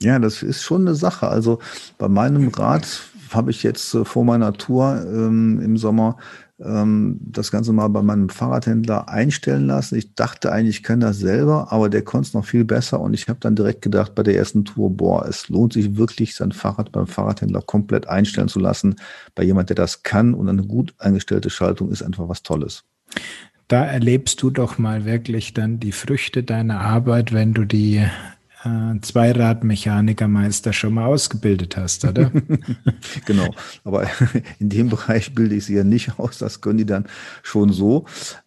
[0.00, 1.28] Ja, das ist schon eine Sache.
[1.28, 1.60] Also
[1.98, 2.86] bei meinem Rad
[3.30, 6.16] habe ich jetzt äh, vor meiner Tour ähm, im Sommer
[6.60, 9.96] ähm, das Ganze mal bei meinem Fahrradhändler einstellen lassen.
[9.96, 13.14] Ich dachte eigentlich, ich kann das selber, aber der konnte es noch viel besser und
[13.14, 16.52] ich habe dann direkt gedacht bei der ersten Tour, boah, es lohnt sich wirklich, sein
[16.52, 18.96] Fahrrad beim Fahrradhändler komplett einstellen zu lassen.
[19.34, 22.84] Bei jemand, der das kann und eine gut eingestellte Schaltung ist einfach was Tolles.
[23.68, 28.04] Da erlebst du doch mal wirklich dann die Früchte deiner Arbeit, wenn du die
[28.64, 32.30] äh, Zweiradmechanikermeister schon mal ausgebildet hast, oder?
[33.26, 34.06] genau, aber
[34.58, 37.06] in dem Bereich bilde ich sie ja nicht aus, das können die dann
[37.42, 38.06] schon so.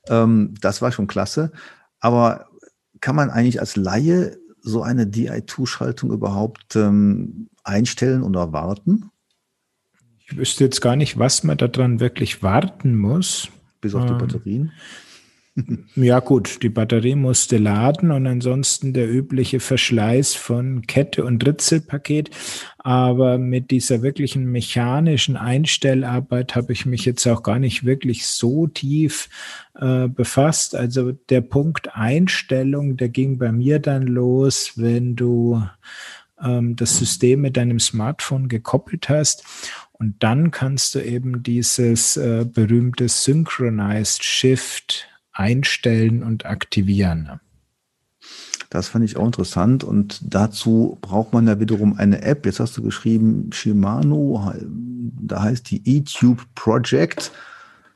[0.09, 1.51] Ähm, das war schon klasse.
[1.99, 2.47] Aber
[2.99, 9.11] kann man eigentlich als Laie so eine DI2-Schaltung überhaupt ähm, einstellen oder warten?
[10.19, 13.49] Ich wüsste jetzt gar nicht, was man daran wirklich warten muss.
[13.79, 14.71] Bis auf die ähm, Batterien?
[15.95, 22.29] Ja gut, die Batterie musste laden und ansonsten der übliche Verschleiß von Kette und Ritzelpaket.
[22.77, 28.67] Aber mit dieser wirklichen mechanischen Einstellarbeit habe ich mich jetzt auch gar nicht wirklich so
[28.67, 29.29] tief
[29.75, 30.75] äh, befasst.
[30.75, 35.63] Also der Punkt Einstellung, der ging bei mir dann los, wenn du
[36.39, 39.43] ähm, das System mit deinem Smartphone gekoppelt hast.
[39.93, 47.39] Und dann kannst du eben dieses äh, berühmte Synchronized Shift einstellen und aktivieren.
[48.69, 52.45] Das fand ich auch interessant und dazu braucht man ja wiederum eine App.
[52.45, 54.53] Jetzt hast du geschrieben Shimano,
[55.21, 57.31] da heißt die eTube Project.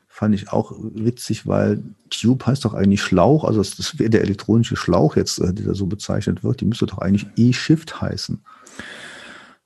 [0.08, 4.76] Fand ich auch witzig, weil Tube heißt doch eigentlich Schlauch, also das wäre der elektronische
[4.76, 6.60] Schlauch jetzt, äh, der so bezeichnet wird.
[6.60, 8.40] Die müsste doch eigentlich E-Shift heißen.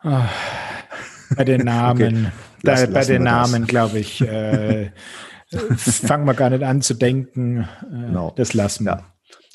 [0.00, 0.32] Ach,
[1.36, 4.90] bei den Namen, okay, da, bei den Namen, glaube ich, äh,
[5.48, 7.68] fangen wir gar nicht an zu denken.
[7.90, 8.32] Äh, genau.
[8.36, 8.92] Das lassen wir.
[8.92, 9.04] Ja.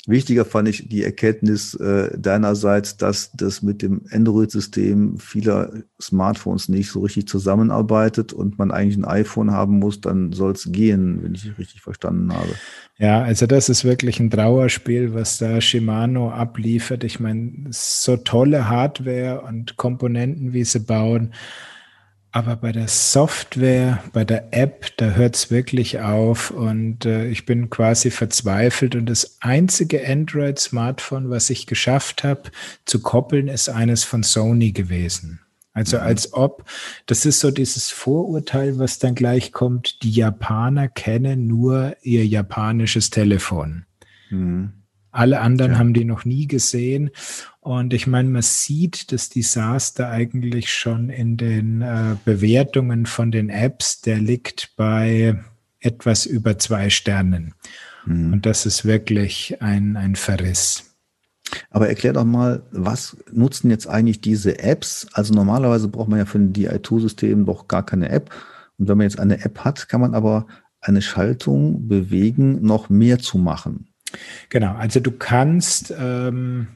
[0.06, 6.90] Wichtiger fand ich die Erkenntnis äh, deinerseits, dass das mit dem Android-System vieler Smartphones nicht
[6.90, 11.36] so richtig zusammenarbeitet und man eigentlich ein iPhone haben muss, dann soll es gehen, wenn
[11.36, 12.48] ich richtig verstanden habe.
[12.98, 17.04] Ja, also das ist wirklich ein Trauerspiel, was da Shimano abliefert.
[17.04, 21.32] Ich meine, so tolle Hardware und Komponenten, wie sie bauen.
[22.34, 27.44] Aber bei der Software, bei der App, da hört es wirklich auf und äh, ich
[27.44, 28.94] bin quasi verzweifelt.
[28.94, 32.44] Und das einzige Android-Smartphone, was ich geschafft habe
[32.86, 35.40] zu koppeln, ist eines von Sony gewesen.
[35.74, 36.04] Also mhm.
[36.04, 36.64] als ob,
[37.04, 43.10] das ist so dieses Vorurteil, was dann gleich kommt, die Japaner kennen nur ihr japanisches
[43.10, 43.84] Telefon.
[44.30, 44.72] Mhm.
[45.12, 45.78] Alle anderen ja.
[45.78, 47.10] haben die noch nie gesehen.
[47.60, 53.50] Und ich meine, man sieht das Desaster eigentlich schon in den äh, Bewertungen von den
[53.50, 54.00] Apps.
[54.00, 55.38] Der liegt bei
[55.80, 57.54] etwas über zwei Sternen.
[58.06, 58.32] Mhm.
[58.32, 60.96] Und das ist wirklich ein, ein Verriss.
[61.70, 65.06] Aber erklär doch mal, was nutzen jetzt eigentlich diese Apps?
[65.12, 68.30] Also normalerweise braucht man ja für ein DI2-System doch gar keine App.
[68.78, 70.46] Und wenn man jetzt eine App hat, kann man aber
[70.80, 73.91] eine Schaltung bewegen, noch mehr zu machen.
[74.48, 76.68] Genau, also du kannst ähm,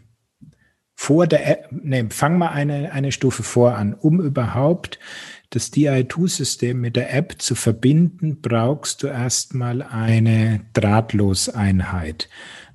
[0.95, 4.99] vor der App, nee, fang mal eine, eine Stufe vor an, um überhaupt
[5.51, 12.28] das DI2-System mit der App zu verbinden, brauchst du erstmal eine Drahtloseinheit.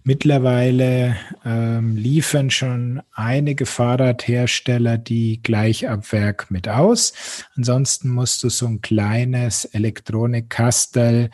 [0.04, 7.14] Mittlerweile ähm, liefern schon einige Fahrradhersteller die Gleichabwerk mit aus.
[7.56, 11.30] Ansonsten musst du so ein kleines Elektronikkastel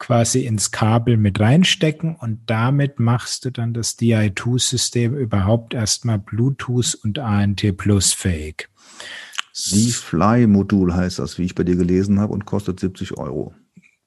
[0.00, 6.98] quasi ins Kabel mit reinstecken und damit machst du dann das DI2-System überhaupt erstmal Bluetooth
[7.04, 8.68] und ANT Plus fähig.
[9.52, 13.54] Z-Fly-Modul heißt das, wie ich bei dir gelesen habe, und kostet 70 Euro.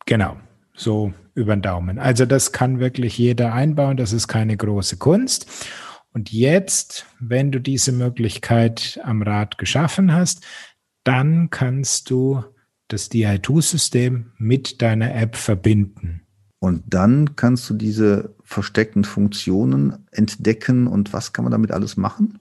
[0.06, 0.36] Genau,
[0.76, 2.00] so über den Daumen.
[2.00, 5.48] Also das kann wirklich jeder einbauen, das ist keine große Kunst.
[6.12, 10.44] Und jetzt, wenn du diese Möglichkeit am Rad geschaffen hast,
[11.04, 12.44] dann kannst du
[12.88, 16.22] das DI2-System mit deiner App verbinden.
[16.60, 22.40] Und dann kannst du diese versteckten Funktionen entdecken und was kann man damit alles machen?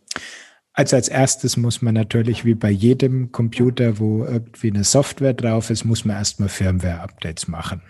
[0.75, 5.69] Also als erstes muss man natürlich wie bei jedem Computer, wo irgendwie eine Software drauf
[5.69, 7.83] ist, muss man erstmal Firmware-Updates machen.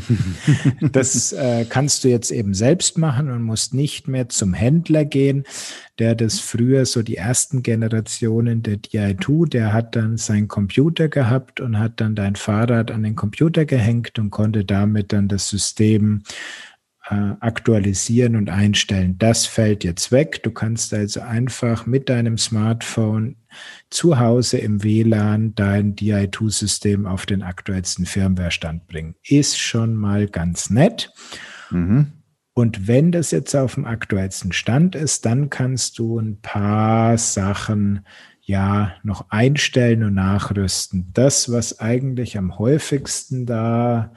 [0.92, 5.44] das äh, kannst du jetzt eben selbst machen und musst nicht mehr zum Händler gehen,
[5.98, 11.60] der das früher so die ersten Generationen der DI2, der hat dann seinen Computer gehabt
[11.60, 16.22] und hat dann dein Fahrrad an den Computer gehängt und konnte damit dann das System
[17.08, 19.16] aktualisieren und einstellen.
[19.18, 20.42] Das fällt jetzt weg.
[20.42, 23.36] Du kannst also einfach mit deinem Smartphone
[23.90, 29.14] zu Hause im WLAN dein DI2-System auf den aktuellsten Firmware-Stand bringen.
[29.22, 31.12] Ist schon mal ganz nett.
[31.70, 32.12] Mhm.
[32.54, 38.04] Und wenn das jetzt auf dem aktuellsten Stand ist, dann kannst du ein paar Sachen
[38.40, 41.10] ja noch einstellen und nachrüsten.
[41.12, 44.12] Das, was eigentlich am häufigsten da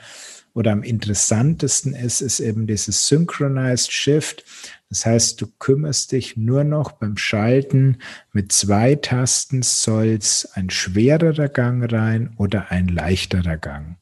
[0.59, 4.43] oder am interessantesten ist, ist eben dieses Synchronized Shift.
[4.89, 7.99] Das heißt, du kümmerst dich nur noch beim Schalten
[8.33, 13.95] mit zwei Tasten, soll es ein schwererer Gang rein oder ein leichterer Gang.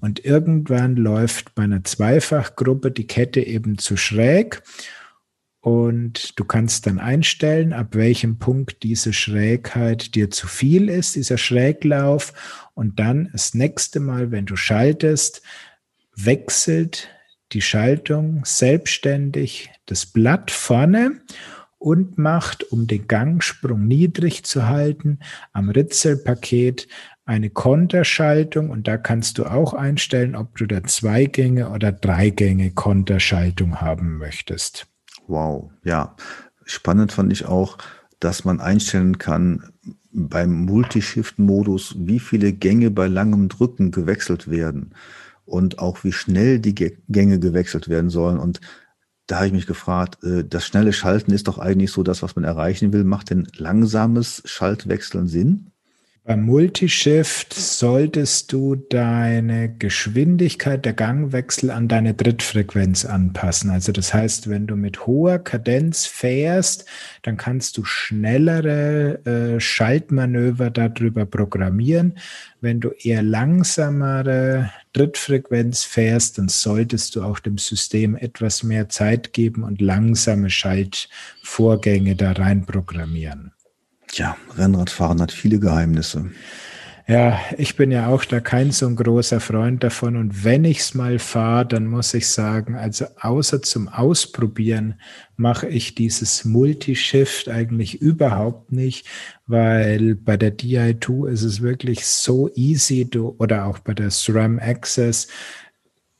[0.00, 4.62] Und irgendwann läuft bei einer Zweifachgruppe die Kette eben zu schräg.
[5.60, 11.38] Und du kannst dann einstellen, ab welchem Punkt diese Schrägheit dir zu viel ist, dieser
[11.38, 12.32] Schräglauf.
[12.74, 15.42] Und dann das nächste Mal, wenn du schaltest,
[16.24, 17.08] wechselt
[17.52, 21.20] die Schaltung selbstständig das Blatt vorne
[21.78, 25.20] und macht, um den Gangsprung niedrig zu halten,
[25.52, 26.88] am Ritzelpaket
[27.24, 32.30] eine Konterschaltung und da kannst du auch einstellen, ob du da zwei Gänge oder drei
[32.30, 34.86] Gänge Konterschaltung haben möchtest.
[35.26, 36.16] Wow, ja.
[36.64, 37.78] Spannend fand ich auch,
[38.18, 39.72] dass man einstellen kann
[40.10, 44.94] beim Multishift-Modus, wie viele Gänge bei langem Drücken gewechselt werden
[45.48, 48.38] und auch wie schnell die Gänge gewechselt werden sollen.
[48.38, 48.60] Und
[49.26, 52.36] da habe ich mich gefragt, äh, das schnelle Schalten ist doch eigentlich so das, was
[52.36, 53.04] man erreichen will.
[53.04, 55.70] Macht denn langsames Schaltwechseln Sinn?
[56.28, 63.70] Beim Multishift solltest du deine Geschwindigkeit der Gangwechsel an deine Drittfrequenz anpassen.
[63.70, 66.84] Also das heißt, wenn du mit hoher Kadenz fährst,
[67.22, 72.18] dann kannst du schnellere äh, Schaltmanöver darüber programmieren.
[72.60, 79.32] Wenn du eher langsamere Drittfrequenz fährst, dann solltest du auch dem System etwas mehr Zeit
[79.32, 83.52] geben und langsame Schaltvorgänge da rein programmieren.
[84.08, 86.30] Tja, Rennradfahren hat viele Geheimnisse.
[87.10, 90.14] Ja, ich bin ja auch da kein so ein großer Freund davon.
[90.16, 95.00] Und wenn ich's mal fahre, dann muss ich sagen, also außer zum Ausprobieren
[95.36, 99.06] mache ich dieses Multishift eigentlich überhaupt nicht,
[99.46, 104.58] weil bei der DI2 ist es wirklich so easy, du, oder auch bei der SRAM
[104.58, 105.28] Access,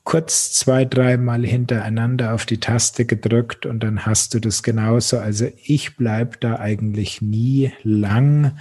[0.03, 5.19] kurz zwei, dreimal hintereinander auf die Taste gedrückt und dann hast du das genauso.
[5.19, 8.57] Also ich bleibe da eigentlich nie lang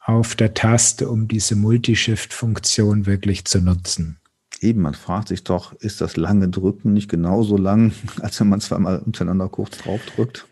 [0.00, 4.18] auf der Taste, um diese Multishift-Funktion wirklich zu nutzen.
[4.60, 8.60] Eben, man fragt sich doch, ist das lange Drücken nicht genauso lang, als wenn man
[8.60, 10.46] zweimal untereinander kurz drauf drückt?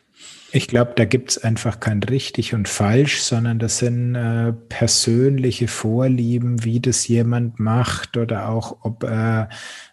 [0.57, 5.67] Ich glaube, da gibt es einfach kein richtig und falsch, sondern das sind äh, persönliche
[5.67, 9.49] Vorlieben, wie das jemand macht oder auch, ob er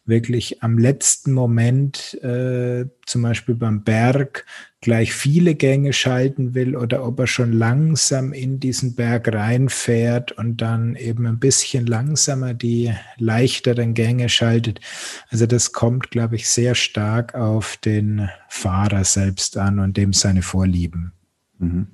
[0.05, 4.45] wirklich am letzten Moment, äh, zum Beispiel beim Berg,
[4.81, 10.57] gleich viele Gänge schalten will oder ob er schon langsam in diesen Berg reinfährt und
[10.57, 14.81] dann eben ein bisschen langsamer die leichteren Gänge schaltet.
[15.29, 20.41] Also das kommt, glaube ich, sehr stark auf den Fahrer selbst an und dem seine
[20.41, 21.13] Vorlieben.
[21.59, 21.87] Mhm.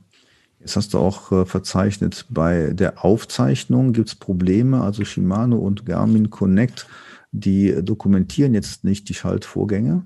[0.59, 5.85] Jetzt hast du auch äh, verzeichnet, bei der Aufzeichnung gibt es Probleme, also Shimano und
[5.85, 6.87] Garmin Connect
[7.31, 10.03] die dokumentieren jetzt nicht die Schaltvorgänge.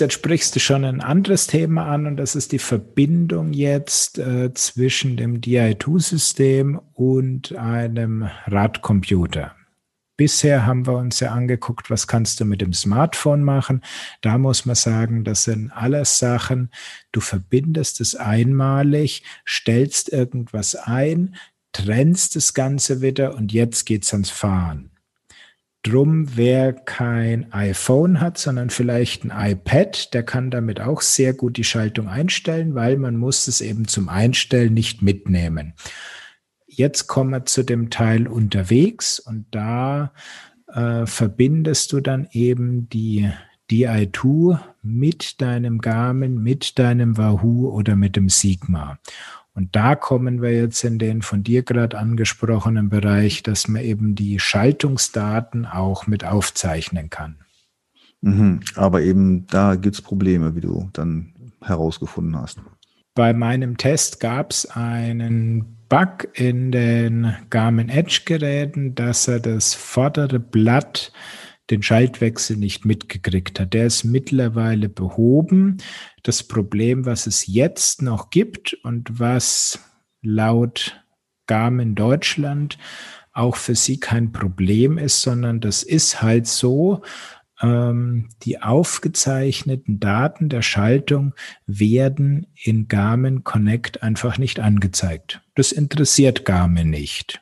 [0.00, 4.52] Jetzt sprichst du schon ein anderes Thema an und das ist die Verbindung jetzt äh,
[4.54, 9.54] zwischen dem DI2-System und einem Radcomputer.
[10.16, 13.82] Bisher haben wir uns ja angeguckt, was kannst du mit dem Smartphone machen.
[14.22, 16.70] Da muss man sagen, das sind alles Sachen,
[17.12, 21.36] du verbindest es einmalig, stellst irgendwas ein,
[21.72, 24.90] trennst das Ganze wieder und jetzt geht's ans Fahren.
[25.86, 31.56] Drum, wer kein iPhone hat, sondern vielleicht ein iPad, der kann damit auch sehr gut
[31.56, 35.74] die Schaltung einstellen, weil man muss es eben zum Einstellen nicht mitnehmen.
[36.66, 40.12] Jetzt kommen wir zu dem Teil unterwegs und da
[40.66, 43.30] äh, verbindest du dann eben die
[43.70, 48.98] DI2 mit deinem Garmin, mit deinem Wahoo oder mit dem Sigma.
[49.56, 54.14] Und da kommen wir jetzt in den von dir gerade angesprochenen Bereich, dass man eben
[54.14, 57.38] die Schaltungsdaten auch mit aufzeichnen kann.
[58.20, 61.32] Mhm, aber eben da gibt es Probleme, wie du dann
[61.62, 62.60] herausgefunden hast.
[63.14, 69.72] Bei meinem Test gab es einen Bug in den Garmin Edge Geräten, dass er das
[69.72, 71.12] vordere Blatt
[71.70, 73.74] den Schaltwechsel nicht mitgekriegt hat.
[73.74, 75.78] Der ist mittlerweile behoben.
[76.22, 79.80] Das Problem, was es jetzt noch gibt und was
[80.22, 81.02] laut
[81.46, 82.78] Garmin Deutschland
[83.32, 87.02] auch für sie kein Problem ist, sondern das ist halt so,
[87.60, 91.34] ähm, die aufgezeichneten Daten der Schaltung
[91.66, 95.42] werden in Garmin Connect einfach nicht angezeigt.
[95.54, 97.40] Das interessiert Garmin nicht.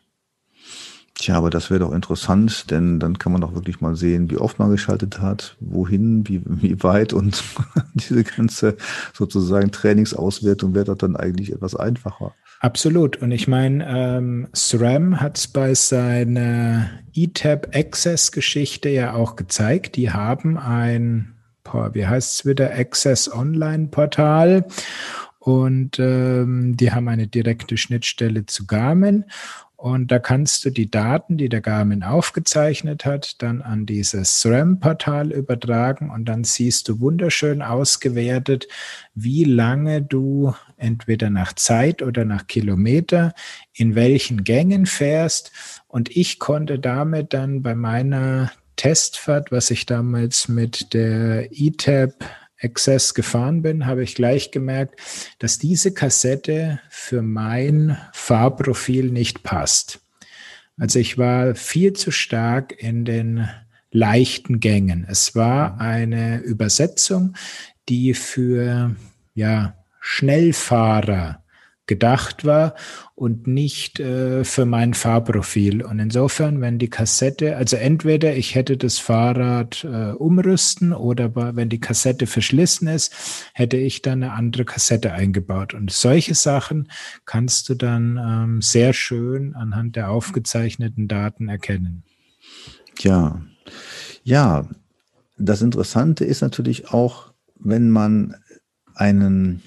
[1.15, 4.37] Tja, aber das wäre doch interessant, denn dann kann man doch wirklich mal sehen, wie
[4.37, 7.43] oft man geschaltet hat, wohin, wie, wie weit und
[7.95, 8.77] diese ganze
[9.12, 12.35] sozusagen Trainingsauswertung wäre doch dann eigentlich etwas einfacher.
[12.61, 13.19] Absolut.
[13.19, 19.97] Und ich meine, ähm, SRAM hat es bei seiner ETAP Access Geschichte ja auch gezeigt.
[19.97, 21.35] Die haben ein,
[21.93, 24.67] wie heißt es wieder, Access Online Portal
[25.45, 29.27] und ähm, die haben eine direkte Schnittstelle zu Garmin.
[29.85, 35.30] Und da kannst du die Daten, die der Garmin aufgezeichnet hat, dann an dieses SRAM-Portal
[35.30, 38.66] übertragen und dann siehst du wunderschön ausgewertet,
[39.14, 43.35] wie lange du entweder nach Zeit oder nach Kilometer
[43.74, 45.53] in welchen Gängen fährst.
[45.87, 52.24] Und ich konnte damit dann bei meiner Testfahrt, was ich damals mit der ETAP
[52.65, 55.01] Access gefahren bin, habe ich gleich gemerkt,
[55.39, 60.01] dass diese Kassette für mein Fahrprofil nicht passt.
[60.79, 63.49] Also ich war viel zu stark in den
[63.91, 65.07] leichten Gängen.
[65.09, 67.35] Es war eine Übersetzung,
[67.89, 68.97] die für
[69.35, 71.43] ja, Schnellfahrer
[71.87, 72.74] gedacht war
[73.14, 75.82] und nicht äh, für mein Fahrprofil.
[75.82, 81.68] Und insofern, wenn die Kassette, also entweder ich hätte das Fahrrad äh, umrüsten oder wenn
[81.68, 83.14] die Kassette verschlissen ist,
[83.53, 85.74] hätte ich dann eine andere Kassette eingebaut.
[85.74, 86.89] Und solche Sachen
[87.26, 92.05] kannst du dann ähm, sehr schön anhand der aufgezeichneten Daten erkennen.
[92.99, 93.43] Ja,
[94.22, 94.68] ja.
[95.37, 98.37] Das Interessante ist natürlich auch, wenn man
[98.95, 99.62] einen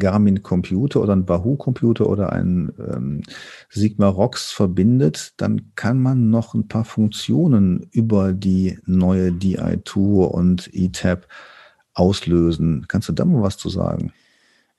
[0.00, 3.22] Garmin-Computer oder ein Wahoo-Computer oder ein ähm,
[3.68, 10.68] Sigma Rox verbindet, dann kann man noch ein paar Funktionen über die neue DI2 und
[10.72, 11.28] ETAP
[11.94, 12.86] auslösen.
[12.88, 14.12] Kannst du da mal was zu sagen?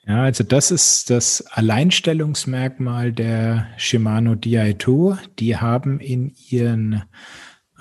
[0.06, 5.18] Ja, also das ist das Alleinstellungsmerkmal der Shimano Di2.
[5.38, 7.04] Die haben in ihren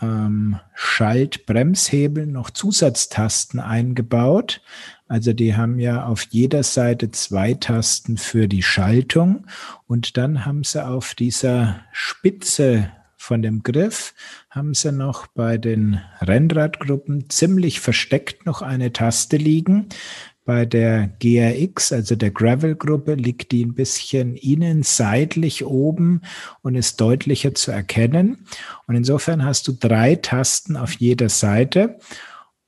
[0.03, 4.61] ähm, Schaltbremshebeln noch Zusatztasten eingebaut.
[5.11, 9.45] Also die haben ja auf jeder Seite zwei Tasten für die Schaltung
[9.89, 14.15] und dann haben sie auf dieser Spitze von dem Griff
[14.51, 19.89] haben sie noch bei den Rennradgruppen ziemlich versteckt noch eine Taste liegen.
[20.45, 26.23] Bei der GRX, also der Gravel-Gruppe, liegt die ein bisschen innen seitlich oben
[26.63, 28.47] und ist deutlicher zu erkennen.
[28.87, 31.99] Und insofern hast du drei Tasten auf jeder Seite.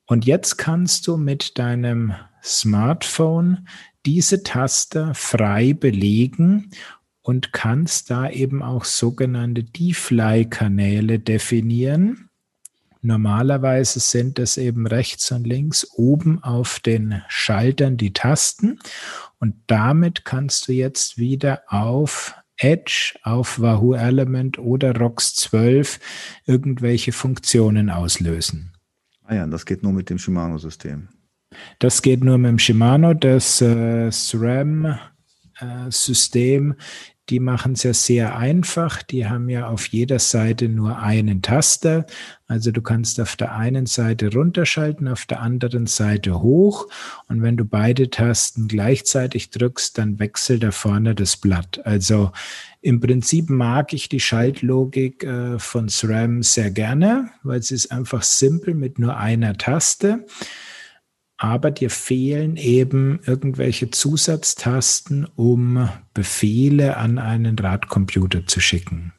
[0.07, 3.69] Und jetzt kannst du mit deinem Smartphone
[4.05, 6.71] diese Taste frei belegen
[7.23, 12.29] und kannst da eben auch sogenannte DeFly-Kanäle definieren.
[13.01, 18.79] Normalerweise sind es eben rechts und links oben auf den Schaltern die Tasten
[19.39, 25.99] und damit kannst du jetzt wieder auf Edge, auf Wahoo Element oder ROX 12
[26.47, 28.73] irgendwelche Funktionen auslösen.
[29.25, 31.09] Ah ja, das geht nur mit dem Shimano-System.
[31.79, 33.15] Das geht nur mit dem Shimano.
[33.15, 36.75] Das äh, SRAM-System
[37.29, 39.03] die machen es ja sehr einfach.
[39.03, 42.05] Die haben ja auf jeder Seite nur einen Taster.
[42.49, 46.89] Also du kannst auf der einen Seite runterschalten, auf der anderen Seite hoch.
[47.29, 51.81] Und wenn du beide Tasten gleichzeitig drückst, dann wechselt da vorne das Blatt.
[51.85, 52.33] Also
[52.81, 58.23] im Prinzip mag ich die Schaltlogik äh, von SRAM sehr gerne, weil sie ist einfach
[58.23, 60.27] simpel mit nur einer Taste
[61.43, 69.13] aber dir fehlen eben irgendwelche Zusatztasten, um Befehle an einen Radcomputer zu schicken.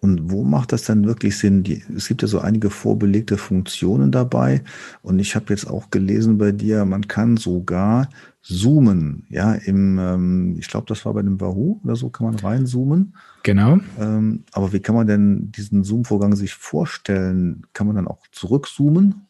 [0.00, 1.62] Und wo macht das dann wirklich Sinn?
[1.62, 4.62] Die, es gibt ja so einige vorbelegte Funktionen dabei.
[5.00, 8.10] Und ich habe jetzt auch gelesen bei dir, man kann sogar
[8.42, 9.24] zoomen.
[9.30, 13.14] Ja, im, ähm, ich glaube, das war bei dem Wahoo oder so, kann man reinzoomen.
[13.42, 13.78] Genau.
[13.98, 17.62] Ähm, aber wie kann man denn diesen Zoom-Vorgang sich vorstellen?
[17.72, 19.28] Kann man dann auch zurückzoomen?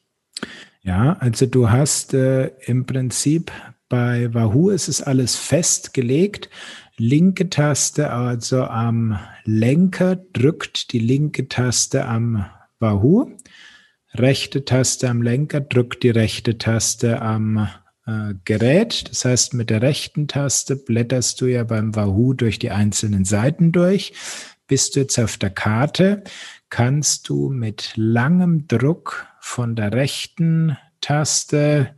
[0.84, 3.52] Ja, also du hast äh, im Prinzip
[3.88, 6.50] bei Wahoo ist es alles festgelegt.
[6.96, 12.46] Linke Taste also am Lenker drückt die linke Taste am
[12.80, 13.30] Wahoo.
[14.14, 17.68] Rechte Taste am Lenker drückt die rechte Taste am
[18.06, 19.08] äh, Gerät.
[19.08, 23.72] Das heißt, mit der rechten Taste blätterst du ja beim Wahoo durch die einzelnen Seiten
[23.72, 24.14] durch.
[24.66, 26.24] Bist du jetzt auf der Karte,
[26.70, 31.90] kannst du mit langem Druck von der rechten Taste,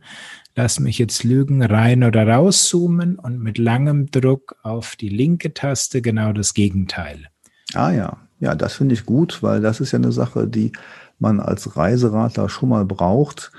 [0.55, 6.01] lass mich jetzt lügen, rein oder rauszoomen und mit langem Druck auf die linke Taste
[6.01, 7.27] genau das Gegenteil.
[7.75, 10.71] Ah ja, ja, das finde ich gut, weil das ist ja eine Sache, die
[11.19, 13.51] man als Reiseradler schon mal braucht.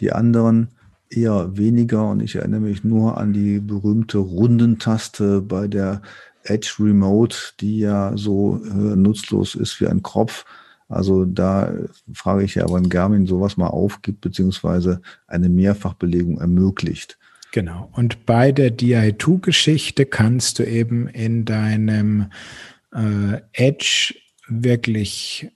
[0.00, 0.68] Die anderen
[1.10, 6.00] eher weniger und ich erinnere mich nur an die berühmte Rundentaste bei der
[6.44, 10.46] Edge Remote, die ja so äh, nutzlos ist wie ein Kropf.
[10.88, 11.72] Also da
[12.12, 17.18] frage ich ja, wann Garmin sowas mal aufgibt, beziehungsweise eine Mehrfachbelegung ermöglicht.
[17.52, 17.88] Genau.
[17.92, 22.26] Und bei der DI2-Geschichte kannst du eben in deinem
[22.92, 24.14] äh, Edge
[24.48, 25.50] wirklich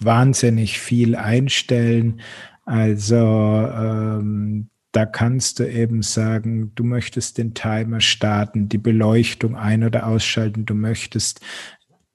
[0.00, 2.20] wahnsinnig viel einstellen.
[2.64, 9.82] Also ähm, da kannst du eben sagen, du möchtest den Timer starten, die Beleuchtung ein-
[9.82, 11.40] oder ausschalten, du möchtest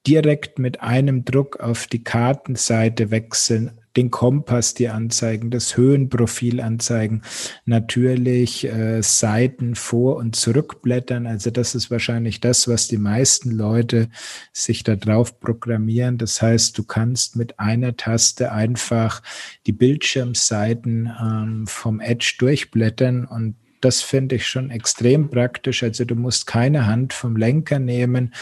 [0.06, 7.22] direkt mit einem Druck auf die Kartenseite wechseln, den Kompass dir anzeigen, das Höhenprofil anzeigen,
[7.64, 11.26] natürlich äh, Seiten vor und zurückblättern.
[11.26, 14.08] Also das ist wahrscheinlich das, was die meisten Leute
[14.52, 16.18] sich da drauf programmieren.
[16.18, 19.22] Das heißt, du kannst mit einer Taste einfach
[19.66, 25.82] die Bildschirmseiten ähm, vom Edge durchblättern und das finde ich schon extrem praktisch.
[25.82, 28.34] Also du musst keine Hand vom Lenker nehmen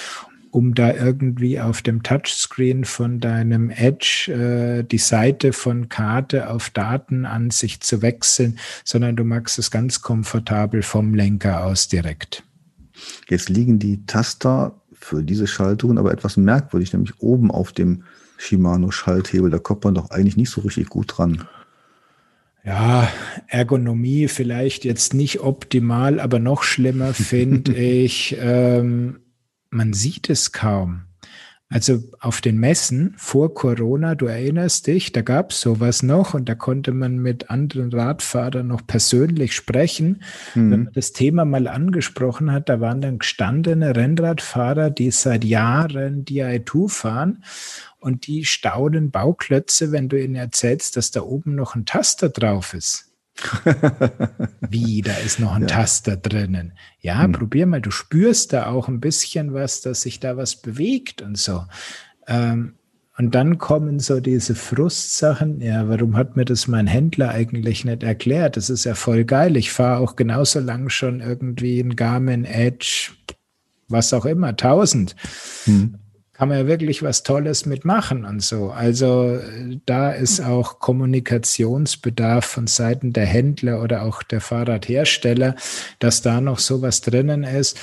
[0.51, 6.71] um da irgendwie auf dem Touchscreen von deinem Edge äh, die Seite von Karte auf
[6.71, 12.43] Datenansicht zu wechseln, sondern du magst es ganz komfortabel vom Lenker aus direkt.
[13.29, 18.05] Jetzt liegen die Taster für diese Schaltungen aber etwas merkwürdig, nämlich oben auf dem
[18.39, 19.51] Shimano-Schalthebel.
[19.51, 21.47] Da kommt man doch eigentlich nicht so richtig gut dran.
[22.65, 23.09] Ja,
[23.47, 29.21] Ergonomie vielleicht jetzt nicht optimal, aber noch schlimmer finde ich, ähm,
[29.71, 31.03] man sieht es kaum.
[31.71, 36.49] Also auf den Messen vor Corona, du erinnerst dich, da gab es sowas noch und
[36.49, 40.23] da konnte man mit anderen Radfahrern noch persönlich sprechen.
[40.55, 40.71] Mhm.
[40.71, 46.25] Wenn man das Thema mal angesprochen hat, da waren dann gestandene Rennradfahrer, die seit Jahren
[46.25, 47.45] DI2 fahren
[48.01, 52.73] und die staunen Bauklötze, wenn du ihnen erzählst, dass da oben noch ein Taster drauf
[52.73, 53.08] ist.
[54.68, 55.68] Wie, da ist noch ein ja.
[55.68, 56.72] Taster drinnen.
[57.01, 57.32] Ja, hm.
[57.32, 61.39] probier mal, du spürst da auch ein bisschen was, dass sich da was bewegt und
[61.39, 61.64] so.
[62.26, 62.74] Ähm,
[63.16, 65.61] und dann kommen so diese Frustsachen.
[65.61, 68.57] Ja, warum hat mir das mein Händler eigentlich nicht erklärt?
[68.57, 69.57] Das ist ja voll geil.
[69.57, 73.11] Ich fahre auch genauso lang schon irgendwie ein Garmin Edge,
[73.89, 75.16] was auch immer, 1000.
[75.64, 75.99] Hm
[76.39, 78.70] kann man ja wirklich was Tolles mitmachen und so.
[78.70, 79.41] Also
[79.86, 85.57] da ist auch Kommunikationsbedarf von Seiten der Händler oder auch der Fahrradhersteller,
[85.99, 87.76] dass da noch sowas drinnen ist.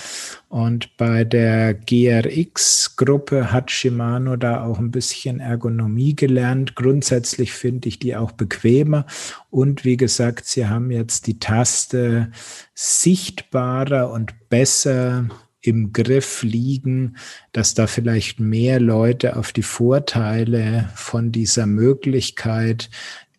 [0.47, 6.75] Und bei der GRX-Gruppe hat Shimano da auch ein bisschen Ergonomie gelernt.
[6.75, 9.05] Grundsätzlich finde ich die auch bequemer.
[9.49, 12.31] Und wie gesagt, sie haben jetzt die Taste
[12.73, 15.25] sichtbarer und besser
[15.65, 17.17] im Griff liegen,
[17.51, 22.89] dass da vielleicht mehr Leute auf die Vorteile von dieser Möglichkeit,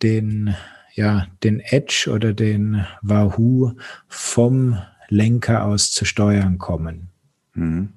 [0.03, 0.55] den,
[0.93, 3.71] ja, den Edge oder den Wahoo
[4.07, 4.77] vom
[5.09, 7.09] Lenker aus zu steuern kommen.
[7.53, 7.89] Mhm.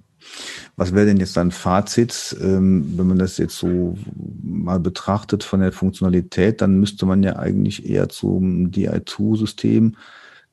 [0.77, 3.99] Was wäre denn jetzt dein Fazit, ähm, wenn man das jetzt so
[4.43, 9.97] mal betrachtet von der Funktionalität, dann müsste man ja eigentlich eher zum DI2-System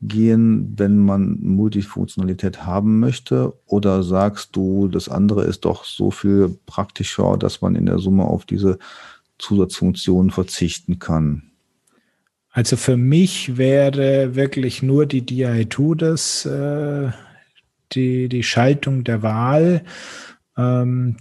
[0.01, 3.53] gehen, wenn man Multifunktionalität haben möchte?
[3.65, 8.25] Oder sagst du, das andere ist doch so viel praktischer, dass man in der Summe
[8.25, 8.77] auf diese
[9.39, 11.43] Zusatzfunktionen verzichten kann?
[12.51, 17.11] Also für mich wäre wirklich nur die DI2 das, äh,
[17.91, 19.83] die, die Schaltung der Wahl.
[20.57, 21.17] Ähm,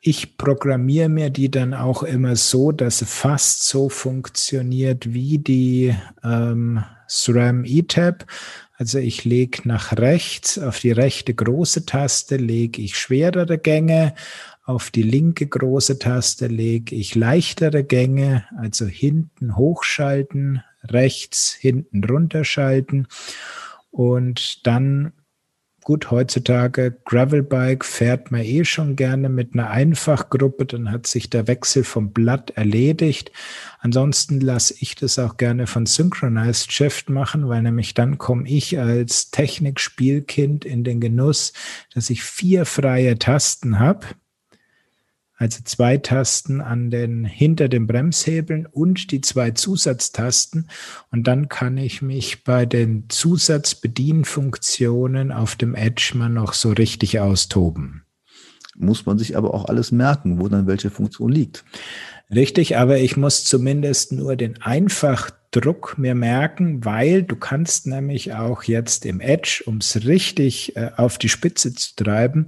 [0.00, 5.94] ich programmiere mir die dann auch immer so, dass sie fast so funktioniert wie die
[6.24, 8.24] ähm, SRAM E-Tab.
[8.76, 10.58] Also ich lege nach rechts.
[10.58, 14.14] Auf die rechte große Taste lege ich schwerere Gänge,
[14.64, 23.08] auf die linke große Taste lege ich leichtere Gänge, also hinten hochschalten, rechts hinten runterschalten.
[23.90, 25.12] Und dann
[25.82, 31.46] Gut, heutzutage Gravelbike fährt man eh schon gerne mit einer Einfachgruppe, dann hat sich der
[31.46, 33.32] Wechsel vom Blatt erledigt.
[33.80, 38.78] Ansonsten lasse ich das auch gerne von Synchronized Shift machen, weil nämlich dann komme ich
[38.78, 41.54] als Technikspielkind in den Genuss,
[41.94, 44.06] dass ich vier freie Tasten habe
[45.40, 50.68] also zwei Tasten an den, hinter den Bremshebeln und die zwei Zusatztasten.
[51.10, 57.20] Und dann kann ich mich bei den Zusatzbedienfunktionen auf dem Edge mal noch so richtig
[57.20, 58.02] austoben.
[58.76, 61.64] Muss man sich aber auch alles merken, wo dann welche Funktion liegt.
[62.32, 68.64] Richtig, aber ich muss zumindest nur den Einfachdruck mir merken, weil du kannst nämlich auch
[68.64, 72.46] jetzt im Edge, um es richtig äh, auf die Spitze zu treiben,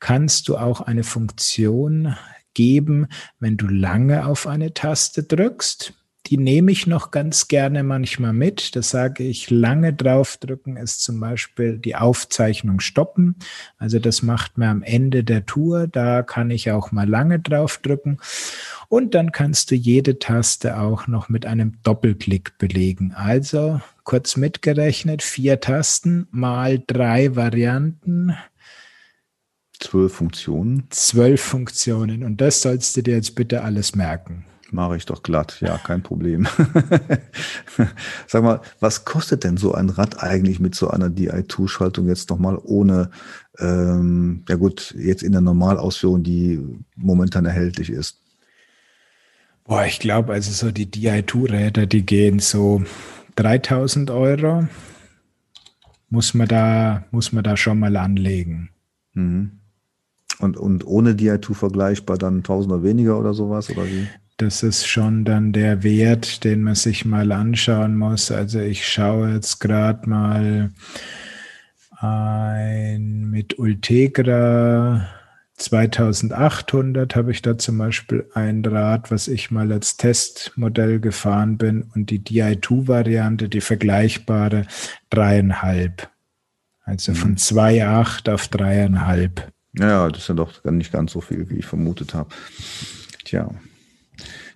[0.00, 2.16] kannst du auch eine Funktion
[2.54, 3.06] geben,
[3.38, 5.94] wenn du lange auf eine Taste drückst.
[6.26, 8.76] Die nehme ich noch ganz gerne manchmal mit.
[8.76, 13.36] Das sage ich, lange draufdrücken ist zum Beispiel die Aufzeichnung stoppen.
[13.78, 15.88] Also das macht mir am Ende der Tour.
[15.88, 18.20] Da kann ich auch mal lange draufdrücken.
[18.88, 23.12] Und dann kannst du jede Taste auch noch mit einem Doppelklick belegen.
[23.12, 28.36] Also kurz mitgerechnet, vier Tasten mal drei Varianten
[29.80, 30.84] Zwölf Funktionen.
[30.90, 32.22] Zwölf Funktionen.
[32.22, 34.44] Und das sollst du dir jetzt bitte alles merken.
[34.72, 36.46] Mache ich doch glatt, ja, kein Problem.
[38.28, 42.56] Sag mal, was kostet denn so ein Rad eigentlich mit so einer DI2-Schaltung jetzt nochmal
[42.62, 43.10] ohne,
[43.58, 46.60] ähm, ja gut, jetzt in der Normalausführung, die
[46.94, 48.20] momentan erhältlich ist?
[49.64, 52.84] Boah, ich glaube, also so die DI2-Räder, die gehen so
[53.36, 54.68] 3000 Euro.
[56.10, 58.70] Muss man da, muss man da schon mal anlegen.
[59.14, 59.59] Mhm.
[60.40, 64.08] Und, und ohne DI2 vergleichbar dann Tausender weniger oder sowas oder wie?
[64.38, 68.32] Das ist schon dann der Wert, den man sich mal anschauen muss.
[68.32, 70.70] Also ich schaue jetzt gerade mal
[72.00, 75.06] ein mit Ultegra
[75.60, 81.82] 2800 habe ich da zum Beispiel ein Rad, was ich mal als Testmodell gefahren bin
[81.94, 84.66] und die DI2-Variante, die vergleichbare,
[85.10, 86.08] dreieinhalb.
[86.84, 88.34] Also von 2,8 mhm.
[88.34, 89.52] auf dreieinhalb.
[89.78, 92.30] Ja, das ist ja doch nicht ganz so viel, wie ich vermutet habe.
[93.24, 93.50] Tja.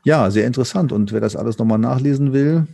[0.05, 0.93] Ja, sehr interessant.
[0.93, 2.67] Und wer das alles nochmal nachlesen will,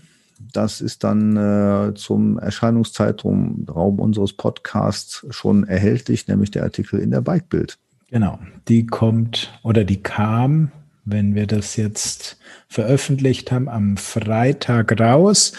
[0.52, 7.10] das ist dann äh, zum Erscheinungszeitraum Raum unseres Podcasts schon erhältlich, nämlich der Artikel in
[7.10, 7.78] der Bikebild.
[8.10, 10.72] Genau, die kommt oder die kam,
[11.10, 12.38] wenn wir das jetzt
[12.68, 15.52] veröffentlicht haben, am Freitag raus.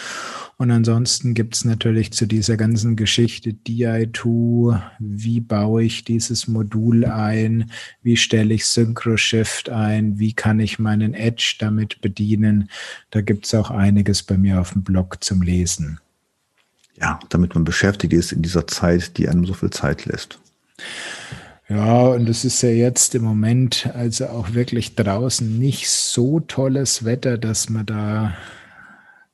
[0.58, 7.04] Und ansonsten gibt es natürlich zu dieser ganzen Geschichte DI2, wie baue ich dieses Modul
[7.04, 7.70] ein,
[8.02, 12.70] wie stelle ich SynchroShift ein, wie kann ich meinen Edge damit bedienen.
[13.10, 15.98] Da gibt es auch einiges bei mir auf dem Blog zum Lesen.
[16.96, 20.38] Ja, damit man beschäftigt ist in dieser Zeit, die einem so viel Zeit lässt.
[21.72, 27.06] Ja, und es ist ja jetzt im Moment also auch wirklich draußen nicht so tolles
[27.06, 28.34] Wetter, dass man da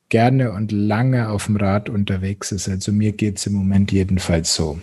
[0.07, 2.69] gerne und lange auf dem Rad unterwegs ist.
[2.69, 4.79] Also mir geht es im Moment jedenfalls so.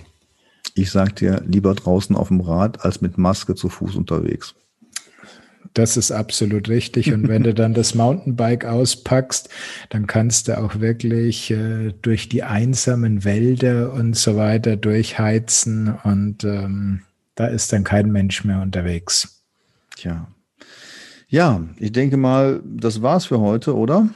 [0.75, 4.55] Ich sag dir, lieber draußen auf dem Rad als mit Maske zu Fuß unterwegs.
[5.73, 7.15] Das ist absolut richtig.
[7.15, 9.49] Und wenn du dann das Mountainbike auspackst,
[9.89, 16.45] dann kannst du auch wirklich äh, durch die einsamen Wälder und so weiter durchheizen und
[16.45, 17.01] ähm,
[17.37, 19.45] da ist dann kein Mensch mehr unterwegs.
[19.95, 20.27] Tja.
[21.29, 24.09] Ja, ich denke mal, das war's für heute, oder?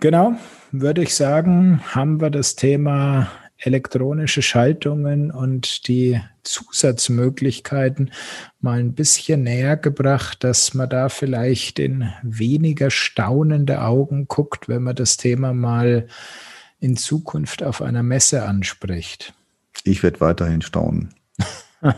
[0.00, 0.34] Genau,
[0.72, 8.12] würde ich sagen, haben wir das Thema elektronische Schaltungen und die Zusatzmöglichkeiten
[8.60, 14.82] mal ein bisschen näher gebracht, dass man da vielleicht in weniger staunende Augen guckt, wenn
[14.82, 16.08] man das Thema mal
[16.78, 19.32] in Zukunft auf einer Messe anspricht.
[19.84, 21.14] Ich werde weiterhin staunen.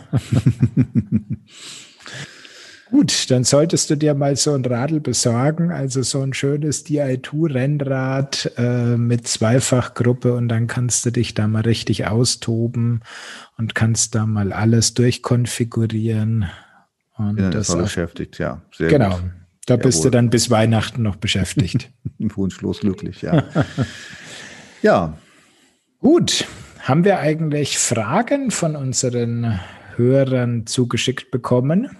[2.91, 8.53] Gut, dann solltest du dir mal so ein Radl besorgen, also so ein schönes Di2-Rennrad
[8.57, 13.01] äh, mit Zweifachgruppe und dann kannst du dich da mal richtig austoben
[13.59, 16.47] und kannst da mal alles durchkonfigurieren.
[17.17, 18.63] Und ja, das war beschäftigt, ja.
[18.73, 19.17] Sehr genau.
[19.17, 19.31] Gut.
[19.67, 19.83] Da Jawohl.
[19.83, 21.91] bist du dann bis Weihnachten noch beschäftigt.
[22.19, 23.43] Wunschlos glücklich, ja.
[24.83, 25.19] ja.
[25.99, 26.47] Gut.
[26.83, 29.59] Haben wir eigentlich Fragen von unseren
[29.97, 31.97] Hörern zugeschickt bekommen?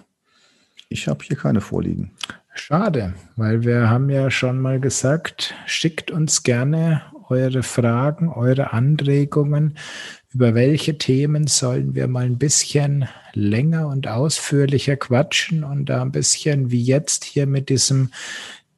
[0.89, 2.11] Ich habe hier keine vorliegen.
[2.53, 9.77] Schade, weil wir haben ja schon mal gesagt, schickt uns gerne eure Fragen, eure Anregungen.
[10.33, 16.11] Über welche Themen sollen wir mal ein bisschen länger und ausführlicher quatschen und da ein
[16.11, 18.11] bisschen wie jetzt hier mit diesem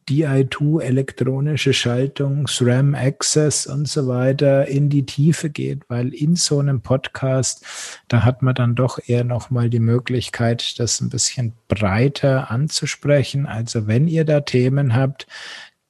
[0.10, 6.60] DI2, elektronische Schaltung, SRAM Access und so weiter in die Tiefe geht, weil in so
[6.60, 7.64] einem Podcast,
[8.07, 13.45] da hat man dann doch eher nochmal die Möglichkeit, das ein bisschen breiter anzusprechen.
[13.45, 15.28] Also wenn ihr da Themen habt,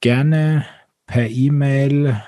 [0.00, 0.66] gerne
[1.06, 2.22] per E-Mail,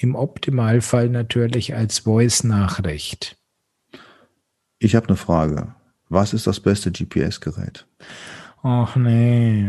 [0.00, 3.36] im Optimalfall natürlich als Voice-Nachricht.
[4.78, 5.74] Ich habe eine Frage.
[6.08, 7.86] Was ist das beste GPS-Gerät?
[8.62, 9.66] Ach nee.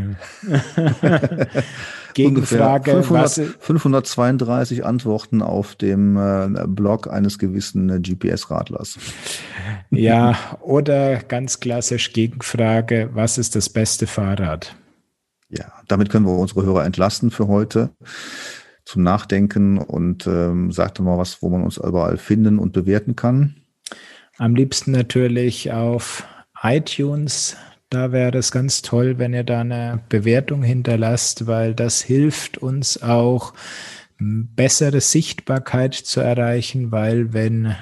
[2.13, 3.03] Gegenfrage.
[3.03, 8.97] 500, 532 Antworten auf dem äh, Blog eines gewissen äh, GPS-Radlers.
[9.91, 14.75] Ja, oder ganz klassisch Gegenfrage, was ist das beste Fahrrad?
[15.49, 17.89] Ja, damit können wir unsere Hörer entlasten für heute
[18.85, 23.55] zum Nachdenken und ähm, sagte mal was, wo man uns überall finden und bewerten kann.
[24.37, 26.23] Am liebsten natürlich auf
[26.61, 27.57] iTunes
[27.89, 33.01] da wäre es ganz toll, wenn ihr da eine Bewertung hinterlasst, weil das hilft uns
[33.01, 33.53] auch,
[34.19, 37.75] bessere Sichtbarkeit zu erreichen, weil wenn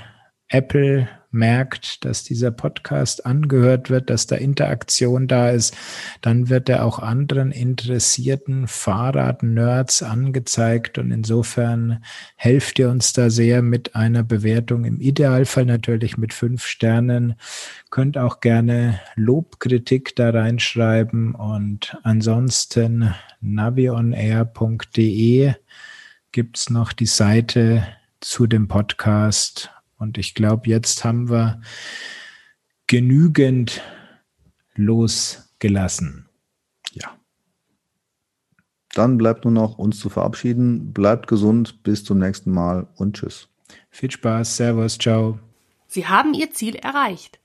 [0.49, 5.77] Apple merkt, dass dieser Podcast angehört wird, dass da Interaktion da ist,
[6.21, 10.97] dann wird er auch anderen interessierten Fahrrad-Nerds angezeigt.
[10.97, 12.03] Und insofern
[12.35, 17.35] helft ihr uns da sehr mit einer Bewertung, im Idealfall natürlich mit fünf Sternen.
[17.89, 21.35] Könnt auch gerne Lobkritik da reinschreiben.
[21.35, 25.53] Und ansonsten navionair.de
[26.31, 27.87] gibt's noch die Seite
[28.19, 31.61] zu dem Podcast und ich glaube, jetzt haben wir
[32.87, 33.81] genügend
[34.75, 36.29] losgelassen.
[36.91, 37.17] Ja.
[38.93, 40.93] Dann bleibt nur noch uns zu verabschieden.
[40.93, 43.49] Bleibt gesund, bis zum nächsten Mal und tschüss.
[43.89, 45.39] Viel Spaß, Servus, ciao.
[45.87, 47.39] Sie haben Ihr Ziel erreicht.